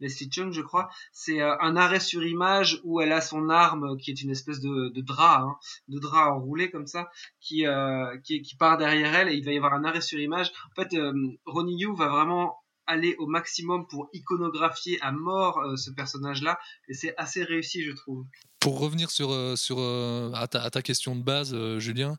Leslie 0.00 0.30
Chung, 0.30 0.52
je 0.52 0.62
crois, 0.62 0.88
c'est 1.12 1.40
euh, 1.40 1.54
un 1.60 1.76
arrêt 1.76 2.00
sur 2.00 2.24
image 2.24 2.80
où 2.84 3.00
elle 3.00 3.12
a 3.12 3.20
son 3.20 3.48
arme, 3.50 3.96
qui 3.98 4.10
est 4.10 4.22
une 4.22 4.30
espèce 4.30 4.60
de, 4.60 4.88
de 4.88 5.00
drap, 5.00 5.42
hein, 5.42 5.56
de 5.88 5.98
drap 5.98 6.30
enroulé 6.30 6.70
comme 6.70 6.86
ça, 6.86 7.10
qui, 7.40 7.66
euh, 7.66 8.16
qui, 8.24 8.42
qui, 8.42 8.56
part 8.56 8.78
derrière 8.78 9.14
elle, 9.14 9.28
et 9.28 9.34
il 9.34 9.44
va 9.44 9.52
y 9.52 9.56
avoir 9.56 9.74
un 9.74 9.84
arrêt 9.84 10.00
sur 10.00 10.18
image. 10.18 10.52
En 10.72 10.82
fait, 10.82 10.96
Ronnie 11.44 11.78
Yu 11.78 11.94
va 11.96 12.08
vraiment 12.08 12.63
aller 12.86 13.14
au 13.18 13.26
maximum 13.26 13.86
pour 13.88 14.08
iconographier 14.12 15.00
à 15.00 15.12
mort 15.12 15.60
ce 15.76 15.90
personnage-là, 15.90 16.58
et 16.88 16.94
c'est 16.94 17.14
assez 17.16 17.42
réussi, 17.44 17.82
je 17.82 17.92
trouve. 17.92 18.26
Pour 18.64 18.78
revenir 18.78 19.10
sur, 19.10 19.30
euh, 19.30 19.56
sur, 19.56 19.76
euh, 19.78 20.32
à, 20.32 20.48
ta, 20.48 20.80
question 20.80 21.14
de 21.14 21.22
base, 21.22 21.52
euh, 21.52 21.78
Julien, 21.78 22.16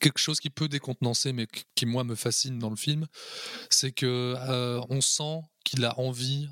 quelque 0.00 0.20
chose 0.20 0.38
qui 0.38 0.48
peut 0.48 0.68
décontenancer, 0.68 1.32
mais 1.32 1.48
qui, 1.74 1.84
moi, 1.84 2.04
me 2.04 2.14
fascine 2.14 2.60
dans 2.60 2.70
le 2.70 2.76
film, 2.76 3.06
c'est 3.70 3.90
que 3.90 4.36
on 4.88 5.00
sent 5.00 5.40
qu'il 5.70 5.84
a 5.84 5.98
envie, 6.00 6.48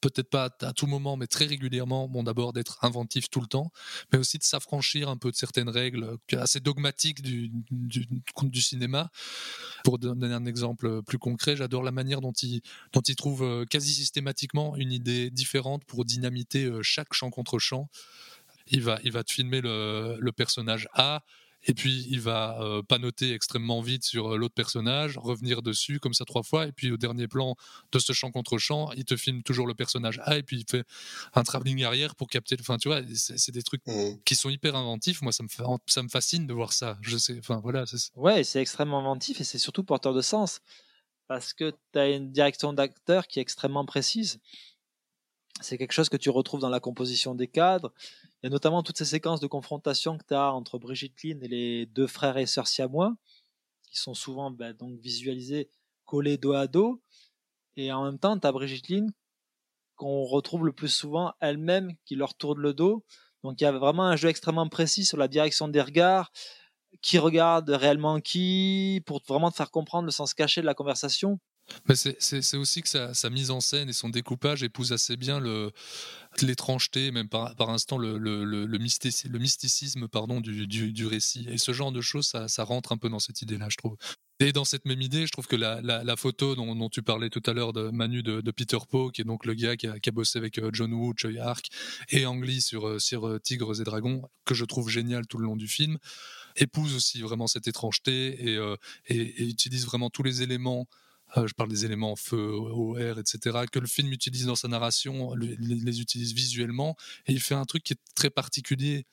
peut-être 0.00 0.28
pas 0.28 0.50
à 0.60 0.72
tout 0.74 0.86
moment, 0.86 1.16
mais 1.16 1.26
très 1.26 1.46
régulièrement, 1.46 2.06
bon 2.06 2.22
d'abord 2.22 2.52
d'être 2.52 2.78
inventif 2.84 3.30
tout 3.30 3.40
le 3.40 3.46
temps, 3.46 3.72
mais 4.12 4.18
aussi 4.18 4.36
de 4.36 4.42
s'affranchir 4.42 5.08
un 5.08 5.16
peu 5.16 5.30
de 5.30 5.36
certaines 5.36 5.70
règles 5.70 6.18
assez 6.32 6.60
dogmatiques 6.60 7.22
du, 7.22 7.50
cinéma. 8.60 9.10
Pour 9.84 9.98
donner 9.98 10.34
un 10.34 10.44
exemple 10.44 11.02
plus 11.02 11.18
concret, 11.18 11.56
j'adore 11.56 11.82
la 11.82 11.92
manière 11.92 12.20
dont 12.20 12.32
il, 12.32 12.60
trouve 13.16 13.64
quasi 13.70 13.94
systématiquement 13.94 14.76
une 14.76 14.92
idée 14.92 15.30
différente 15.30 15.84
pour 15.86 16.04
dynamiter 16.04 16.70
chaque 16.82 17.14
champ 17.14 17.30
contre 17.30 17.58
champ 17.58 17.88
il 18.70 18.82
va, 18.82 18.98
il 19.02 19.12
va 19.12 19.24
te 19.24 19.32
filmer 19.32 19.62
le, 19.62 20.30
personnage 20.36 20.88
A, 20.92 21.22
et 21.68 21.74
puis 21.74 22.06
il 22.10 22.20
va 22.20 22.58
euh, 22.60 22.82
pas 22.82 22.98
noter 22.98 23.32
extrêmement 23.32 23.80
vite 23.80 24.04
sur 24.04 24.32
euh, 24.32 24.36
l'autre 24.36 24.54
personnage, 24.54 25.18
revenir 25.18 25.62
dessus 25.62 26.00
comme 26.00 26.14
ça 26.14 26.24
trois 26.24 26.42
fois, 26.42 26.66
et 26.66 26.72
puis 26.72 26.90
au 26.90 26.96
dernier 26.96 27.28
plan 27.28 27.54
de 27.92 27.98
ce 27.98 28.12
champ 28.12 28.30
contre 28.30 28.58
champ, 28.58 28.90
il 28.96 29.04
te 29.04 29.16
filme 29.16 29.42
toujours 29.42 29.66
le 29.66 29.74
personnage 29.74 30.20
A, 30.24 30.38
et 30.38 30.42
puis 30.42 30.56
il 30.56 30.64
fait 30.68 30.84
un 31.34 31.44
travelling 31.44 31.84
arrière 31.84 32.16
pour 32.16 32.28
capter. 32.28 32.56
Enfin, 32.58 32.78
tu 32.78 32.88
vois, 32.88 33.02
c'est 33.14 33.52
des 33.52 33.62
trucs 33.62 33.86
mmh. 33.86 34.22
qui 34.24 34.34
sont 34.34 34.48
hyper 34.48 34.74
inventifs. 34.74 35.20
Moi, 35.20 35.32
ça 35.32 35.42
me, 35.42 35.48
ça 35.86 36.02
me 36.02 36.08
fascine 36.08 36.46
de 36.46 36.54
voir 36.54 36.72
ça. 36.72 36.98
Je 37.02 37.18
sais, 37.18 37.38
enfin 37.38 37.60
voilà. 37.62 37.84
Ouais, 38.16 38.42
c'est 38.44 38.60
extrêmement 38.60 39.00
inventif 39.00 39.40
et 39.40 39.44
c'est 39.44 39.58
surtout 39.58 39.84
porteur 39.84 40.14
de 40.14 40.22
sens 40.22 40.60
parce 41.26 41.52
que 41.52 41.74
tu 41.92 41.98
as 41.98 42.08
une 42.08 42.32
direction 42.32 42.72
d'acteur 42.72 43.26
qui 43.26 43.38
est 43.38 43.42
extrêmement 43.42 43.84
précise. 43.84 44.40
C'est 45.60 45.76
quelque 45.76 45.92
chose 45.92 46.08
que 46.08 46.16
tu 46.16 46.30
retrouves 46.30 46.60
dans 46.60 46.70
la 46.70 46.80
composition 46.80 47.34
des 47.34 47.46
cadres. 47.46 47.92
Il 48.42 48.46
y 48.46 48.48
a 48.48 48.50
notamment 48.50 48.82
toutes 48.82 48.98
ces 48.98 49.04
séquences 49.04 49.40
de 49.40 49.48
confrontation 49.48 50.16
que 50.16 50.24
tu 50.24 50.34
as 50.34 50.52
entre 50.52 50.78
Brigitte 50.78 51.22
Lynn 51.24 51.42
et 51.42 51.48
les 51.48 51.86
deux 51.86 52.06
frères 52.06 52.36
et 52.36 52.46
sœurs 52.46 52.68
siamois, 52.68 53.16
qui 53.82 53.98
sont 53.98 54.14
souvent 54.14 54.50
ben, 54.50 54.74
donc 54.74 54.98
visualisés 55.00 55.70
collés 56.04 56.38
dos 56.38 56.52
à 56.52 56.68
dos. 56.68 57.02
Et 57.76 57.92
en 57.92 58.04
même 58.04 58.18
temps, 58.18 58.38
tu 58.38 58.46
as 58.46 58.52
Brigitte 58.52 58.88
Lynn 58.88 59.12
qu'on 59.96 60.24
retrouve 60.24 60.64
le 60.64 60.72
plus 60.72 60.88
souvent 60.88 61.34
elle-même 61.40 61.92
qui 62.04 62.14
leur 62.14 62.34
tourne 62.34 62.60
le 62.60 62.72
dos. 62.72 63.04
Donc 63.42 63.60
il 63.60 63.64
y 63.64 63.66
a 63.66 63.72
vraiment 63.72 64.04
un 64.04 64.16
jeu 64.16 64.28
extrêmement 64.28 64.68
précis 64.68 65.04
sur 65.04 65.16
la 65.16 65.26
direction 65.26 65.66
des 65.66 65.82
regards, 65.82 66.30
qui 67.02 67.18
regarde 67.18 67.68
réellement 67.70 68.20
qui, 68.20 69.02
pour 69.06 69.20
vraiment 69.26 69.50
te 69.50 69.56
faire 69.56 69.72
comprendre 69.72 70.06
le 70.06 70.12
sens 70.12 70.34
caché 70.34 70.60
de 70.60 70.66
la 70.66 70.74
conversation. 70.74 71.40
C'est 71.94 72.56
aussi 72.56 72.82
que 72.82 72.88
sa, 72.88 73.30
mise 73.30 73.50
en 73.50 73.60
scène 73.60 73.88
et 73.88 73.92
son 73.92 74.08
découpage 74.08 74.62
épousent 74.62 74.92
assez 74.92 75.16
bien 75.16 75.40
l'étrangeté, 76.42 77.10
même 77.10 77.28
par, 77.28 77.54
par 77.56 77.70
instant 77.70 77.98
le, 77.98 78.18
mysticisme, 79.38 80.08
pardon, 80.08 80.40
du, 80.40 81.06
récit. 81.06 81.46
Et 81.50 81.58
ce 81.58 81.72
genre 81.72 81.92
de 81.92 82.00
choses, 82.00 82.26
ça, 82.26 82.64
rentre 82.64 82.92
un 82.92 82.98
peu 82.98 83.08
dans 83.08 83.18
cette 83.18 83.42
idée-là, 83.42 83.68
je 83.68 83.76
trouve. 83.76 83.96
Et 84.40 84.52
dans 84.52 84.64
cette 84.64 84.84
même 84.84 85.02
idée, 85.02 85.26
je 85.26 85.32
trouve 85.32 85.48
que 85.48 85.56
la, 85.56 86.16
photo 86.16 86.54
dont, 86.54 86.88
tu 86.88 87.02
parlais 87.02 87.28
tout 87.28 87.42
à 87.46 87.52
l'heure 87.52 87.72
de 87.72 87.90
Manu 87.90 88.22
de, 88.22 88.50
Peter 88.50 88.78
Poe, 88.88 89.10
qui 89.10 89.22
est 89.22 89.24
donc 89.24 89.44
le 89.44 89.54
gars 89.54 89.76
qui 89.76 89.88
a, 89.88 90.12
bossé 90.12 90.38
avec 90.38 90.58
euh, 90.58 90.70
John 90.72 90.92
Woo, 90.92 91.12
Choi 91.16 91.32
Ark 91.40 91.66
et 92.10 92.24
Ang 92.24 92.42
Lee 92.44 92.60
sur, 92.60 92.86
euh, 92.86 92.98
euh, 93.14 93.38
Tigres 93.38 93.80
et 93.80 93.84
Dragons, 93.84 94.22
que 94.44 94.54
je 94.54 94.64
trouve 94.64 94.88
génial 94.90 95.26
tout 95.26 95.38
le 95.38 95.44
long 95.44 95.56
du 95.56 95.66
film, 95.66 95.98
épouse 96.56 96.94
aussi 96.94 97.20
vraiment 97.20 97.46
cette 97.48 97.66
étrangeté 97.66 98.54
et, 99.08 99.44
utilise 99.44 99.86
vraiment 99.86 100.10
tous 100.10 100.22
les 100.22 100.42
éléments 100.42 100.86
je 101.36 101.52
parle 101.54 101.70
des 101.70 101.84
éléments 101.84 102.16
feu, 102.16 102.52
eau, 102.52 102.96
air, 102.96 103.18
etc., 103.18 103.66
que 103.70 103.78
le 103.78 103.86
film 103.86 104.12
utilise 104.12 104.46
dans 104.46 104.56
sa 104.56 104.68
narration, 104.68 105.34
les, 105.34 106.00
utilise 106.00 106.32
visuellement, 106.32 106.96
et 107.26 107.32
il 107.32 107.40
fait 107.40 107.54
un 107.54 107.64
truc 107.64 107.82
qui 107.82 107.94
est 107.94 108.00
très 108.14 108.30
particulier 108.30 109.06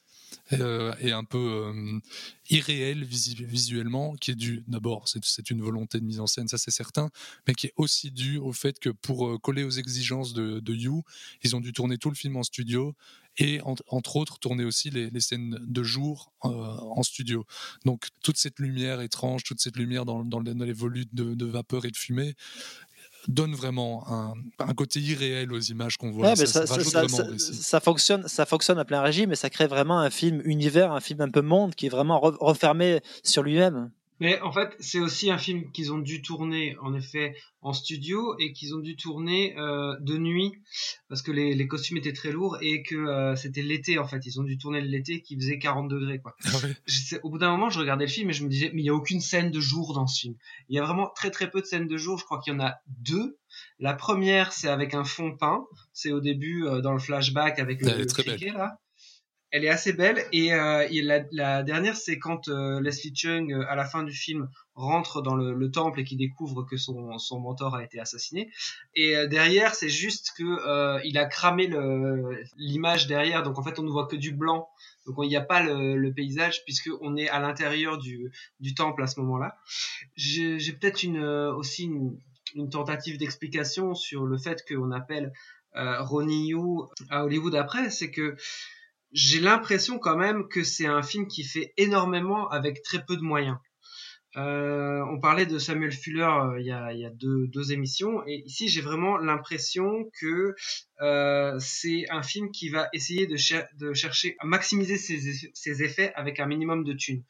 euh, 0.54 0.94
et 1.00 1.12
un 1.12 1.24
peu 1.24 1.38
euh, 1.38 2.00
irréel 2.50 3.04
visuellement, 3.04 4.16
qui 4.16 4.32
est 4.32 4.36
dû 4.36 4.64
d'abord, 4.68 5.08
c'est 5.08 5.50
une 5.50 5.62
volonté 5.62 6.00
de 6.00 6.06
mise 6.06 6.20
en 6.20 6.28
scène, 6.28 6.48
ça 6.48 6.58
c'est 6.58 6.72
certain, 6.72 7.10
mais 7.48 7.54
qui 7.54 7.68
est 7.68 7.74
aussi 7.78 8.12
dû 8.12 8.38
au 8.38 8.54
fait 8.54 8.80
que 8.80 8.90
pour 8.90 9.28
euh, 9.28 9.38
coller 9.38 9.64
aux 9.64 9.72
exigences 9.72 10.34
de, 10.34 10.62
You, 10.76 11.04
ils 11.44 11.56
ont 11.56 11.62
dû 11.62 11.74
tourner 11.74 11.98
tout 11.98 12.10
le 12.10 12.16
film 12.16 12.36
en 12.36 12.44
studio 12.44 12.96
et 13.38 13.60
entre 13.62 14.16
autres 14.16 14.40
tourner 14.40 14.64
aussi 14.64 14.90
les, 14.90 15.20
scènes 15.20 15.58
de 15.62 15.84
jour 15.84 16.32
en 16.42 17.04
studio. 17.04 17.46
Donc 17.84 18.08
toute 18.24 18.38
cette 18.38 18.60
lumière 18.60 19.02
étrange, 19.02 19.44
toute 19.44 19.60
cette 19.60 19.76
lumière 19.76 20.06
dans, 20.06 20.24
dans, 20.24 20.40
les 20.40 20.74
volutes 20.74 21.14
de, 21.14 21.46
vapeur 21.46 21.86
et 21.86 21.92
de 21.92 21.98
fumée, 21.98 22.36
donne 23.28 23.54
vraiment 23.54 24.06
un, 24.60 24.74
côté 24.74 25.00
irréel 25.00 25.52
aux 25.52 25.60
images 25.60 25.98
qu'on 25.98 26.12
voit. 26.12 26.36
ça, 26.36 26.66
ça, 26.66 27.80
fonctionne, 27.80 28.28
ça 28.28 28.46
fonctionne 28.46 28.80
à 28.80 28.86
plein 28.86 29.02
régime 29.02 29.32
et 29.32 29.36
ça 29.36 29.50
crée 29.50 29.68
vraiment 29.68 30.00
un 30.00 30.10
film 30.10 30.42
univers, 30.46 30.92
un 30.92 31.00
film 31.00 31.22
un 31.22 31.30
peu 31.30 31.42
monde 31.42 31.76
qui 31.76 31.88
est 31.88 31.90
vraiment 31.90 32.20
refermé 32.20 33.02
sur 33.24 33.44
lui-même. 33.44 33.90
Mais 34.20 34.40
en 34.42 34.52
fait, 34.52 34.76
c'est 34.80 35.00
aussi 35.00 35.30
un 35.30 35.38
film 35.38 35.72
qu'ils 35.72 35.92
ont 35.92 35.98
dû 35.98 36.22
tourner, 36.22 36.78
en 36.82 36.94
effet, 36.94 37.36
en 37.62 37.74
studio 37.74 38.36
et 38.40 38.54
qu'ils 38.54 38.74
ont 38.74 38.80
dû 38.80 38.96
tourner 38.96 39.58
euh, 39.58 39.96
de 40.00 40.18
nuit 40.18 40.54
parce 41.10 41.22
que 41.22 41.32
les, 41.32 41.54
les, 41.54 41.68
costumes 41.68 41.98
étaient 41.98 42.14
très 42.14 42.32
lourds 42.32 42.58
et 42.62 42.84
que 42.84 42.96
euh, 42.96 43.36
c'était 43.36 43.62
l'été, 43.62 43.98
en 43.98 44.08
fait. 44.08 44.26
Ils 44.26 44.40
ont 44.40 44.44
dû 44.44 44.58
tourner 44.58 44.82
l'été 44.82 45.22
qui 45.22 45.36
faisait 45.36 45.60
40 45.60 45.90
degrés, 45.90 46.20
quoi. 46.20 46.36
Ah 46.46 46.58
au 47.24 47.30
bout 47.30 47.38
d'un 47.38 47.52
moment, 47.52 47.70
je 47.70 47.80
regardais 47.80 48.06
le 48.06 48.12
film 48.12 48.30
et 48.30 48.34
je 48.34 48.44
me 48.44 48.50
disais, 48.50 48.72
mais 48.74 48.82
il 48.82 48.84
n'y 48.84 48.90
a 48.90 48.96
aucune 48.96 49.22
scène 49.22 49.52
de 49.52 49.60
jour 49.60 49.94
dans 49.94 50.08
ce 50.08 50.22
film. 50.22 50.36
Il 50.70 50.76
y 50.76 50.80
a 50.80 50.84
vraiment 50.84 51.10
très 51.16 51.32
très 51.32 51.50
peu 51.50 51.62
de 51.62 51.66
scènes 51.66 51.88
de 51.88 51.98
jour. 51.98 52.18
Je 52.18 52.24
crois 52.24 52.40
qu'il 52.40 52.54
y 52.54 52.56
en 52.56 52.60
a 52.60 52.76
deux. 52.88 53.38
La 53.80 53.94
première, 53.94 54.54
c'est 54.54 54.70
avec 54.70 54.94
un 54.94 55.04
fond 55.04 55.36
peint. 55.36 55.66
C'est 55.92 56.12
au 56.12 56.22
début, 56.22 56.66
euh, 56.66 56.82
dans 56.82 56.94
le 56.94 57.00
flashback 57.00 57.60
avec 57.60 57.82
le, 57.82 57.92
le 57.98 58.54
là 58.54 58.80
elle 59.56 59.64
est 59.64 59.70
assez 59.70 59.94
belle. 59.94 60.22
Et, 60.34 60.54
euh, 60.54 60.86
la, 61.32 61.64
dernière 61.64 61.96
c'est 61.96 62.20
quand 62.20 62.50
euh, 62.50 62.82
Leslie 62.82 63.16
Chung 63.16 63.54
euh, 63.54 63.64
à 63.70 63.76
la 63.76 63.86
fin 63.86 64.04
du 64.04 64.12
film 64.12 64.50
rentre 64.74 65.22
dans 65.22 65.36
le, 65.36 65.72
temple 65.72 66.02
et 66.02 66.04
qui 66.04 66.18
découvre 66.18 66.64
que 66.64 66.76
son, 66.76 67.18
mentor 67.40 67.74
a 67.74 67.84
été 67.84 67.98
assassiné. 67.98 68.52
Et 68.96 69.16
derrière 69.28 69.74
c'est 69.74 69.88
juste 69.88 70.34
que 70.38 71.06
il 71.06 71.18
a 71.18 71.26
cramé 71.26 71.70
l'image 72.58 73.08
derrière. 73.08 73.44
Donc 73.44 73.58
en 73.58 73.64
fait 73.64 73.80
on 73.80 73.84
ne 73.84 73.90
voit 73.90 74.08
que 74.08 74.18
du 74.18 74.34
blanc. 74.34 74.68
Donc 75.06 75.16
il 75.24 75.30
n'y 75.30 75.38
a 75.38 75.42
pas 75.42 75.64
le, 75.64 76.12
paysage 76.12 76.66
puisque 76.66 76.90
on 77.00 77.16
est 77.16 77.30
à 77.30 77.40
l'intérieur 77.40 77.98
du, 77.98 78.32
temple 78.76 79.02
à 79.04 79.08
ce 79.08 79.22
moment-là. 79.22 79.56
J'ai 80.18 80.74
peut-être 80.74 81.08
aussi 81.56 81.86
une, 81.86 82.70
tentative 82.70 83.18
d'explication 83.18 83.96
sur 83.96 84.26
le 84.26 84.38
fait 84.38 84.66
qu'on 84.68 84.92
appelle 84.92 85.32
Ronnie 85.74 86.50
Yu 86.50 86.82
à 87.10 87.24
Hollywood 87.24 87.56
après. 87.56 87.90
C'est 87.90 88.12
que 88.12 88.36
j'ai 89.16 89.40
l'impression 89.40 89.98
quand 89.98 90.18
même 90.18 90.50
que 90.50 90.66
c'est 90.66 90.86
un 90.86 91.02
film 91.02 91.28
qui 91.28 91.46
fait 91.46 91.74
énormément 91.78 92.50
avec 92.50 92.84
très 92.84 93.04
peu 93.04 93.16
de 93.16 93.22
moyens. 93.22 93.58
Euh, 94.38 95.02
on 95.10 95.20
parlait 95.20 95.46
de 95.46 95.58
Samuel 95.60 95.94
Fuller 95.94 96.24
euh, 96.24 96.60
il 96.60 96.66
y 96.66 96.72
a, 96.72 96.92
y 96.92 97.06
a 97.06 97.10
deux, 97.10 97.48
deux, 97.48 97.72
émissions 97.72 98.22
et 98.28 98.44
ici 98.46 98.68
j'ai 98.68 98.82
vraiment 98.82 99.18
l'impression 99.18 100.10
que 100.20 100.56
euh, 101.02 101.56
c'est 101.60 102.06
un 102.10 102.22
film 102.22 102.52
qui 102.52 102.68
va 102.68 102.90
essayer 102.92 103.28
de, 103.28 103.38
de 103.78 103.94
chercher 103.94 104.36
à 104.40 104.46
maximiser 104.46 104.98
ses, 104.98 105.50
ses, 105.54 105.84
effets 105.84 106.12
avec 106.16 106.42
un 106.42 106.48
minimum 106.48 106.84
de 106.84 106.92
thunes. 106.92 107.24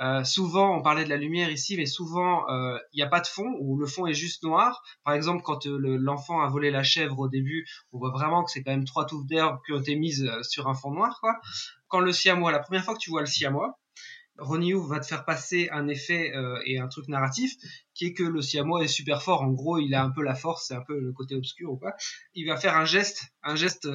Euh, 0.00 0.22
souvent 0.24 0.76
on 0.76 0.82
parlait 0.82 1.04
de 1.04 1.08
la 1.08 1.16
lumière 1.16 1.50
ici 1.50 1.78
mais 1.78 1.86
souvent 1.86 2.46
euh, 2.50 2.78
il 2.92 2.96
n'y 2.96 3.02
a 3.02 3.08
pas 3.08 3.20
de 3.20 3.26
fond 3.26 3.56
ou 3.60 3.78
le 3.78 3.86
fond 3.86 4.06
est 4.06 4.14
juste 4.14 4.42
noir. 4.42 4.82
Par 5.02 5.14
exemple 5.14 5.42
quand 5.42 5.64
l'enfant 5.64 6.42
a 6.42 6.48
volé 6.48 6.70
la 6.70 6.82
chèvre 6.82 7.18
au 7.20 7.28
début 7.28 7.66
on 7.92 7.98
voit 7.98 8.10
vraiment 8.10 8.44
que 8.44 8.50
c'est 8.50 8.62
quand 8.62 8.72
même 8.72 8.84
trois 8.84 9.06
touffes 9.06 9.26
d'herbe 9.26 9.60
qui 9.64 9.72
ont 9.72 9.80
été 9.80 9.96
mises 9.96 10.30
sur 10.42 10.68
un 10.68 10.74
fond 10.74 10.90
noir 10.90 11.20
quoi. 11.20 11.36
Quand 11.88 12.00
le 12.00 12.12
siamois, 12.12 12.52
la 12.52 12.60
première 12.60 12.84
fois 12.84 12.94
que 12.94 13.00
tu 13.00 13.10
vois 13.10 13.20
le 13.20 13.26
siamois, 13.26 13.79
Ronnie 14.40 14.72
va 14.72 15.00
te 15.00 15.06
faire 15.06 15.24
passer 15.24 15.68
un 15.70 15.88
effet 15.88 16.32
euh, 16.34 16.60
et 16.64 16.78
un 16.78 16.88
truc 16.88 17.08
narratif 17.08 17.54
qui 17.94 18.06
est 18.06 18.12
que 18.14 18.22
le 18.22 18.42
siamois 18.42 18.82
est 18.82 18.88
super 18.88 19.22
fort. 19.22 19.42
En 19.42 19.52
gros, 19.52 19.78
il 19.78 19.94
a 19.94 20.02
un 20.02 20.10
peu 20.10 20.22
la 20.22 20.34
force, 20.34 20.68
c'est 20.68 20.74
un 20.74 20.82
peu 20.82 20.98
le 20.98 21.12
côté 21.12 21.34
obscur 21.34 21.72
ou 21.72 21.76
quoi. 21.76 21.94
Il 22.34 22.46
va 22.46 22.56
faire 22.56 22.76
un 22.76 22.84
geste, 22.84 23.24
un 23.42 23.56
geste 23.56 23.88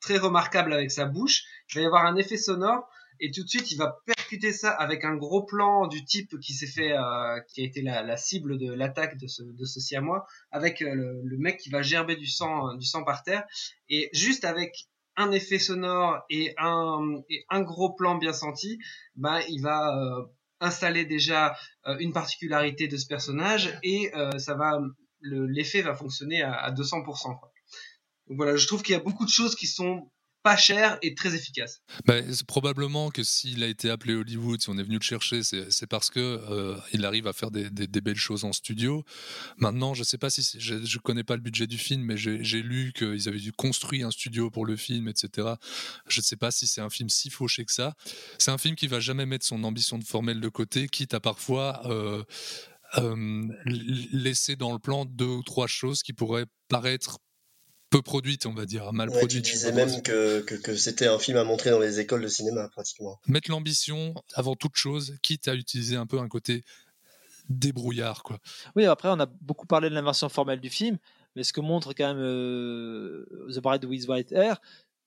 très 0.00 0.18
remarquable 0.18 0.72
avec 0.72 0.90
sa 0.90 1.06
bouche. 1.06 1.42
Il 1.70 1.76
va 1.76 1.82
y 1.82 1.86
avoir 1.86 2.04
un 2.06 2.16
effet 2.16 2.36
sonore 2.36 2.88
et 3.20 3.30
tout 3.30 3.44
de 3.44 3.48
suite, 3.48 3.70
il 3.70 3.76
va 3.76 4.00
percuter 4.06 4.52
ça 4.52 4.70
avec 4.70 5.04
un 5.04 5.14
gros 5.14 5.44
plan 5.44 5.86
du 5.86 6.04
type 6.04 6.38
qui 6.40 6.52
s'est 6.52 6.66
fait, 6.66 6.92
euh, 6.92 7.40
qui 7.48 7.60
a 7.60 7.64
été 7.64 7.80
la, 7.80 8.16
cible 8.16 8.58
de 8.58 8.72
l'attaque 8.72 9.16
de 9.18 9.26
ce, 9.26 9.42
de 9.42 9.64
ce 9.64 9.80
siamois, 9.80 10.26
avec 10.50 10.82
euh, 10.82 10.94
le, 10.94 11.22
le, 11.22 11.38
mec 11.38 11.58
qui 11.58 11.70
va 11.70 11.82
gerber 11.82 12.16
du 12.16 12.26
sang, 12.26 12.74
du 12.74 12.86
sang 12.86 13.04
par 13.04 13.22
terre. 13.22 13.44
Et 13.88 14.10
juste 14.12 14.44
avec 14.44 14.88
un 15.16 15.32
effet 15.32 15.58
sonore 15.58 16.24
et 16.30 16.54
un, 16.58 17.20
et 17.30 17.44
un 17.48 17.62
gros 17.62 17.92
plan 17.92 18.16
bien 18.16 18.32
senti, 18.32 18.78
bah, 19.14 19.40
il 19.48 19.60
va 19.62 19.96
euh, 19.96 20.24
installer 20.60 21.04
déjà 21.04 21.56
euh, 21.86 21.96
une 21.98 22.12
particularité 22.12 22.88
de 22.88 22.96
ce 22.96 23.06
personnage 23.06 23.78
et 23.82 24.14
euh, 24.14 24.38
ça 24.38 24.54
va 24.54 24.80
l'effet 25.26 25.80
va 25.80 25.94
fonctionner 25.94 26.42
à, 26.42 26.52
à 26.52 26.70
200%. 26.70 27.04
Quoi. 27.04 27.52
Donc 28.28 28.36
voilà, 28.36 28.56
je 28.56 28.66
trouve 28.66 28.82
qu'il 28.82 28.94
y 28.94 28.98
a 28.98 29.02
beaucoup 29.02 29.24
de 29.24 29.30
choses 29.30 29.54
qui 29.54 29.66
sont 29.66 30.10
pas 30.44 30.58
cher 30.58 30.98
et 31.00 31.14
très 31.14 31.34
efficace. 31.34 31.80
Bah, 32.04 32.16
probablement 32.46 33.10
que 33.10 33.24
s'il 33.24 33.64
a 33.64 33.66
été 33.66 33.88
appelé 33.88 34.14
Hollywood, 34.14 34.60
si 34.60 34.68
on 34.68 34.76
est 34.76 34.82
venu 34.82 34.98
le 34.98 35.02
chercher, 35.02 35.42
c'est 35.42 35.86
parce 35.86 36.10
que 36.10 36.20
euh, 36.20 36.76
il 36.92 37.06
arrive 37.06 37.26
à 37.26 37.32
faire 37.32 37.50
des, 37.50 37.70
belles 37.70 38.14
choses 38.14 38.44
en 38.44 38.52
studio. 38.52 39.04
Maintenant, 39.56 39.94
je 39.94 40.04
sais 40.04 40.18
pas 40.18 40.28
si 40.28 40.46
je, 40.58 40.84
je 40.84 40.98
connais 40.98 41.24
pas 41.24 41.36
le 41.36 41.40
budget 41.40 41.66
du 41.66 41.78
film, 41.78 42.02
mais 42.02 42.18
j'ai 42.18 42.62
lu 42.62 42.92
qu'ils 42.94 43.26
avaient 43.26 43.38
dû 43.38 43.52
construire 43.52 44.06
un 44.06 44.10
studio 44.10 44.50
pour 44.50 44.66
le 44.66 44.76
film, 44.76 45.08
etc. 45.08 45.48
Je 46.08 46.20
ne 46.20 46.22
sais 46.22 46.36
pas 46.36 46.50
si 46.50 46.66
c'est 46.66 46.82
un 46.82 46.90
film 46.90 47.08
si 47.08 47.30
fauché 47.30 47.64
que 47.64 47.72
ça. 47.72 47.94
C'est 48.38 48.50
un 48.50 48.58
film 48.58 48.74
qui 48.74 48.86
va 48.86 49.00
jamais 49.00 49.24
mettre 49.24 49.46
son 49.46 49.64
ambition 49.64 49.98
de 49.98 50.04
formel 50.04 50.40
de 50.40 50.48
côté, 50.50 50.88
quitte 50.88 51.14
à 51.14 51.20
parfois 51.20 51.80
euh, 51.86 52.22
euh, 52.98 53.48
laisser 53.64 54.56
dans 54.56 54.74
le 54.74 54.78
plan 54.78 55.06
deux 55.06 55.24
ou 55.24 55.42
trois 55.42 55.68
choses 55.68 56.02
qui 56.02 56.12
pourraient 56.12 56.46
paraître 56.68 57.18
peu 57.94 58.02
produite, 58.02 58.44
on 58.46 58.52
va 58.52 58.66
dire, 58.66 58.92
mal 58.92 59.08
ouais, 59.08 59.18
produite. 59.18 59.44
Tu 59.44 59.52
disais 59.52 59.70
même 59.70 60.02
que, 60.02 60.40
que, 60.40 60.74
c'était 60.74 61.06
un 61.06 61.20
film 61.20 61.36
à 61.36 61.44
montrer 61.44 61.70
dans 61.70 61.78
les 61.78 62.00
écoles 62.00 62.22
de 62.22 62.28
cinéma, 62.28 62.68
pratiquement. 62.70 63.20
Mettre 63.28 63.52
l'ambition 63.52 64.14
avant 64.34 64.56
toute 64.56 64.74
chose, 64.74 65.16
quitte 65.22 65.46
à 65.46 65.54
utiliser 65.54 65.94
un 65.94 66.04
peu 66.04 66.18
un 66.18 66.28
côté 66.28 66.64
débrouillard, 67.48 68.24
quoi. 68.24 68.40
Oui, 68.74 68.84
après, 68.86 69.08
on 69.10 69.20
a 69.20 69.26
beaucoup 69.26 69.66
parlé 69.66 69.90
de 69.90 69.94
l'inversion 69.94 70.28
formelle 70.28 70.60
du 70.60 70.70
film, 70.70 70.98
mais 71.36 71.44
ce 71.44 71.52
que 71.52 71.60
montre 71.60 71.92
quand 71.92 72.08
même 72.08 72.22
euh, 72.22 73.26
The 73.54 73.60
Bride 73.60 73.84
with 73.84 74.08
White 74.08 74.32
Hair, 74.32 74.60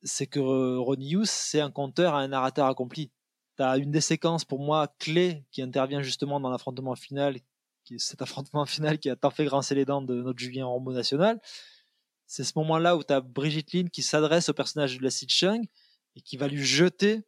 c'est 0.03 0.27
que 0.27 0.39
euh, 0.39 0.79
Ronnie 0.79 1.11
Hughes, 1.11 1.25
c'est 1.25 1.59
un 1.59 1.71
conteur, 1.71 2.15
un 2.15 2.29
narrateur 2.29 2.67
accompli. 2.67 3.11
Tu 3.57 3.63
as 3.63 3.75
une 3.75 3.91
des 3.91 3.99
séquences, 3.99 4.45
pour 4.45 4.59
moi, 4.59 4.93
clés 4.97 5.43
qui 5.51 5.61
intervient 5.61 6.03
justement 6.03 6.39
dans 6.39 6.49
l'affrontement 6.49 6.95
final, 6.95 7.35
qui 7.83 7.95
est 7.95 7.99
cet 7.99 8.21
affrontement 8.21 8.65
final 8.65 8.97
qui 8.97 9.09
a 9.09 9.17
tant 9.17 9.31
fait 9.31 9.43
grincer 9.43 9.75
les 9.75 9.83
dents 9.83 10.01
de 10.01 10.21
notre 10.21 10.39
Julien 10.39 10.67
Rombaud 10.67 10.93
national 10.93 11.41
c'est 12.27 12.43
ce 12.43 12.53
moment-là 12.57 12.97
où 12.97 13.03
tu 13.03 13.13
as 13.13 13.21
Brigitte 13.21 13.73
Lynn 13.73 13.89
qui 13.89 14.03
s'adresse 14.03 14.49
au 14.49 14.53
personnage 14.53 14.97
de 14.97 15.03
la 15.03 15.09
Chung 15.09 15.65
et 16.15 16.21
qui 16.21 16.37
va 16.37 16.47
lui 16.47 16.63
jeter 16.63 17.23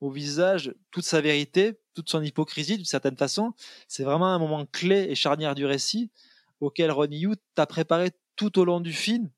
au 0.00 0.10
visage 0.10 0.74
toute 0.90 1.04
sa 1.04 1.20
vérité, 1.20 1.78
toute 1.94 2.10
son 2.10 2.22
hypocrisie 2.22 2.76
d'une 2.76 2.84
certaine 2.84 3.16
façon. 3.16 3.52
C'est 3.86 4.02
vraiment 4.02 4.34
un 4.34 4.38
moment 4.38 4.66
clé 4.66 5.06
et 5.08 5.14
charnière 5.14 5.54
du 5.54 5.66
récit 5.66 6.10
auquel 6.60 6.90
Ronnie 6.90 7.20
Yu 7.20 7.34
t'a 7.54 7.66
préparé 7.66 8.10
tout 8.36 8.58
au 8.58 8.64
long 8.64 8.80
du 8.80 8.92
film 8.92 9.30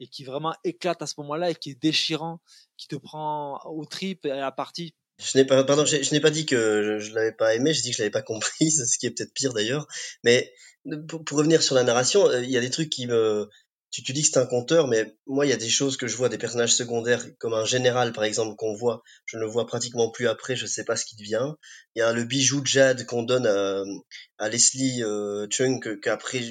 et 0.00 0.06
qui 0.06 0.24
vraiment 0.24 0.54
éclate 0.64 1.02
à 1.02 1.06
ce 1.06 1.14
moment-là 1.18 1.50
et 1.50 1.54
qui 1.54 1.70
est 1.70 1.82
déchirant, 1.82 2.40
qui 2.76 2.88
te 2.88 2.96
prend 2.96 3.60
aux 3.66 3.84
tripes 3.84 4.26
et 4.26 4.30
à 4.30 4.36
la 4.36 4.52
partie. 4.52 4.94
Je 5.18 5.36
n'ai 5.36 5.44
pas, 5.44 5.64
pardon, 5.64 5.84
je, 5.84 6.12
n'ai 6.12 6.20
pas 6.20 6.30
dit 6.30 6.46
que 6.46 6.98
je, 7.00 7.10
ne 7.10 7.14
l'avais 7.16 7.32
pas 7.32 7.54
aimé, 7.56 7.74
je 7.74 7.82
dis 7.82 7.90
que 7.90 7.96
je 7.96 8.02
l'avais 8.02 8.10
pas 8.10 8.22
compris, 8.22 8.70
ce 8.70 8.96
qui 8.98 9.06
est 9.06 9.10
peut-être 9.10 9.34
pire 9.34 9.52
d'ailleurs. 9.52 9.88
Mais 10.22 10.52
pour, 11.08 11.24
pour, 11.24 11.38
revenir 11.38 11.60
sur 11.60 11.74
la 11.74 11.82
narration, 11.82 12.28
euh, 12.28 12.44
il 12.44 12.50
y 12.50 12.56
a 12.56 12.60
des 12.60 12.70
trucs 12.70 12.90
qui 12.90 13.08
me, 13.08 13.48
tu, 13.90 14.02
tu 14.02 14.12
dis 14.12 14.22
que 14.22 14.28
c'est 14.28 14.38
un 14.38 14.46
conteur, 14.46 14.86
mais 14.86 15.16
moi, 15.26 15.46
il 15.46 15.48
y 15.48 15.52
a 15.52 15.56
des 15.56 15.68
choses 15.68 15.96
que 15.96 16.06
je 16.06 16.16
vois, 16.16 16.28
des 16.28 16.38
personnages 16.38 16.74
secondaires, 16.74 17.24
comme 17.38 17.54
un 17.54 17.64
général, 17.64 18.12
par 18.12 18.24
exemple, 18.24 18.56
qu'on 18.56 18.74
voit, 18.74 19.02
je 19.26 19.36
ne 19.36 19.42
le 19.42 19.48
vois 19.48 19.66
pratiquement 19.66 20.10
plus 20.10 20.28
après, 20.28 20.56
je 20.56 20.66
sais 20.66 20.84
pas 20.84 20.96
ce 20.96 21.04
qui 21.04 21.16
devient. 21.16 21.52
Il 21.94 22.00
y 22.00 22.02
a 22.02 22.12
le 22.12 22.24
bijou 22.24 22.60
de 22.60 22.66
Jade 22.66 23.06
qu'on 23.06 23.22
donne 23.22 23.46
à, 23.46 24.48
Leslie 24.48 25.02
euh, 25.02 25.46
Chung, 25.50 26.00
qu'après, 26.00 26.42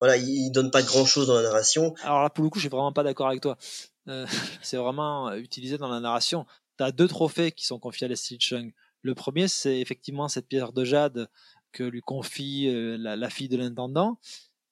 voilà, 0.00 0.16
il 0.16 0.50
donne 0.50 0.70
pas 0.70 0.82
grand 0.82 1.04
chose 1.04 1.26
dans 1.26 1.34
la 1.34 1.42
narration. 1.42 1.94
Alors 2.02 2.22
là, 2.22 2.30
pour 2.30 2.44
le 2.44 2.50
coup, 2.50 2.58
je 2.58 2.64
suis 2.64 2.70
vraiment 2.70 2.92
pas 2.92 3.02
d'accord 3.02 3.28
avec 3.28 3.42
toi. 3.42 3.58
Euh, 4.08 4.26
c'est 4.62 4.76
vraiment 4.76 5.32
utilisé 5.34 5.78
dans 5.78 5.88
la 5.88 6.00
narration. 6.00 6.46
Tu 6.78 6.84
as 6.84 6.92
deux 6.92 7.08
trophées 7.08 7.52
qui 7.52 7.66
sont 7.66 7.78
confiés 7.78 8.06
à 8.06 8.08
Leslie 8.08 8.38
Chung. 8.40 8.72
Le 9.02 9.14
premier, 9.14 9.48
c'est 9.48 9.78
effectivement 9.80 10.28
cette 10.28 10.48
pierre 10.48 10.72
de 10.72 10.84
Jade 10.84 11.28
que 11.72 11.84
lui 11.84 12.00
confie 12.00 12.68
euh, 12.68 12.96
la, 12.98 13.16
la, 13.16 13.30
fille 13.30 13.48
de 13.48 13.56
l'intendant. 13.56 14.18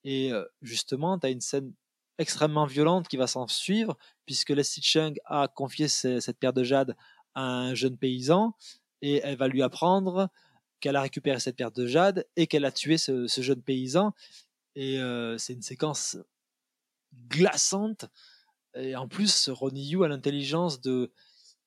Et 0.03 0.31
euh, 0.31 0.43
justement, 0.61 1.19
tu 1.19 1.27
as 1.27 1.29
une 1.29 1.41
scène 1.41 1.73
extrêmement 2.17 2.65
violente 2.65 3.07
qui 3.07 3.17
va 3.17 3.27
s'en 3.27 3.47
suivre, 3.47 3.97
puisque 4.25 4.49
Leslie 4.49 4.81
Chung 4.81 5.19
a 5.25 5.47
confié 5.47 5.87
cette 5.87 6.39
pierre 6.39 6.53
de 6.53 6.63
jade 6.63 6.95
à 7.35 7.43
un 7.43 7.75
jeune 7.75 7.97
paysan, 7.97 8.55
et 9.01 9.21
elle 9.23 9.37
va 9.37 9.47
lui 9.47 9.61
apprendre 9.61 10.29
qu'elle 10.79 10.95
a 10.95 11.01
récupéré 11.01 11.39
cette 11.39 11.55
pierre 11.55 11.71
de 11.71 11.87
jade 11.87 12.25
et 12.35 12.47
qu'elle 12.47 12.65
a 12.65 12.71
tué 12.71 12.97
ce, 12.97 13.27
jeune 13.27 13.61
paysan. 13.61 14.13
Et 14.75 14.99
euh, 14.99 15.37
c'est 15.37 15.53
une 15.53 15.61
séquence 15.61 16.17
glaçante. 17.29 18.05
Et 18.75 18.95
en 18.95 19.07
plus, 19.07 19.49
Ronnie 19.49 19.87
Yu 19.87 20.03
a 20.03 20.07
l'intelligence 20.07 20.81
de, 20.81 21.11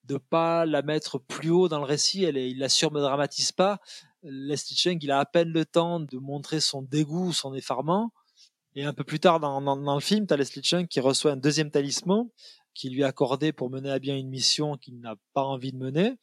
de 0.05 0.17
pas 0.17 0.65
la 0.67 0.83
mettre 0.83 1.19
plus 1.19 1.51
haut 1.51 1.69
dans 1.69 1.79
le 1.79 1.85
récit. 1.85 2.25
Elle 2.25 2.37
il 2.37 2.59
la 2.59 2.69
surdramatise 2.69 3.53
pas. 3.53 3.81
Leslie 4.23 4.77
Chung, 4.77 4.99
il 5.03 5.11
a 5.11 5.19
à 5.19 5.25
peine 5.25 5.51
le 5.51 5.65
temps 5.65 5.99
de 6.01 6.19
montrer 6.19 6.61
son 6.61 6.83
dégoût, 6.83 7.33
son 7.33 7.55
effarement. 7.55 8.13
Et 8.77 8.85
un 8.85 8.93
peu 8.93 9.05
plus 9.05 9.19
tard 9.19 9.41
dans, 9.41 9.61
dans, 9.61 9.95
le 9.95 10.01
film, 10.01 10.27
tu 10.27 10.35
as 10.35 10.37
Leslie 10.37 10.63
Chung 10.63 10.87
qui 10.87 11.01
reçoit 11.01 11.33
un 11.33 11.37
deuxième 11.37 11.71
talisman 11.71 12.29
qui 12.75 12.89
lui 12.89 13.01
est 13.01 13.05
accordé 13.05 13.53
pour 13.53 13.69
mener 13.69 13.91
à 13.91 13.99
bien 13.99 14.17
une 14.17 14.29
mission 14.29 14.77
qu'il 14.77 15.01
n'a 15.01 15.17
pas 15.33 15.43
envie 15.43 15.73
de 15.73 15.79
mener. 15.79 16.17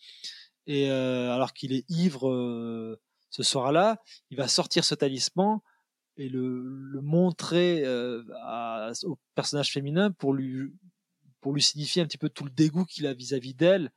Et 0.65 0.89
euh, 0.89 1.33
alors 1.33 1.53
qu'il 1.53 1.73
est 1.73 1.89
ivre 1.89 2.29
euh, 2.29 2.99
ce 3.29 3.43
soir-là, 3.43 4.01
il 4.29 4.37
va 4.37 4.47
sortir 4.47 4.85
ce 4.85 4.95
talisman 4.95 5.59
et 6.15 6.29
le, 6.29 6.63
le 6.63 7.01
montrer 7.01 7.83
euh, 7.83 8.23
à, 8.43 8.91
au 9.03 9.19
personnage 9.35 9.71
féminin 9.71 10.11
pour 10.11 10.33
lui 10.33 10.71
pour 11.41 11.53
lui 11.53 11.61
signifier 11.61 12.01
un 12.01 12.05
petit 12.05 12.17
peu 12.17 12.29
tout 12.29 12.43
le 12.43 12.49
dégoût 12.49 12.83
qu'il 12.85 13.05
a 13.05 13.13
vis-à-vis 13.13 13.53
d'elle. 13.53 13.91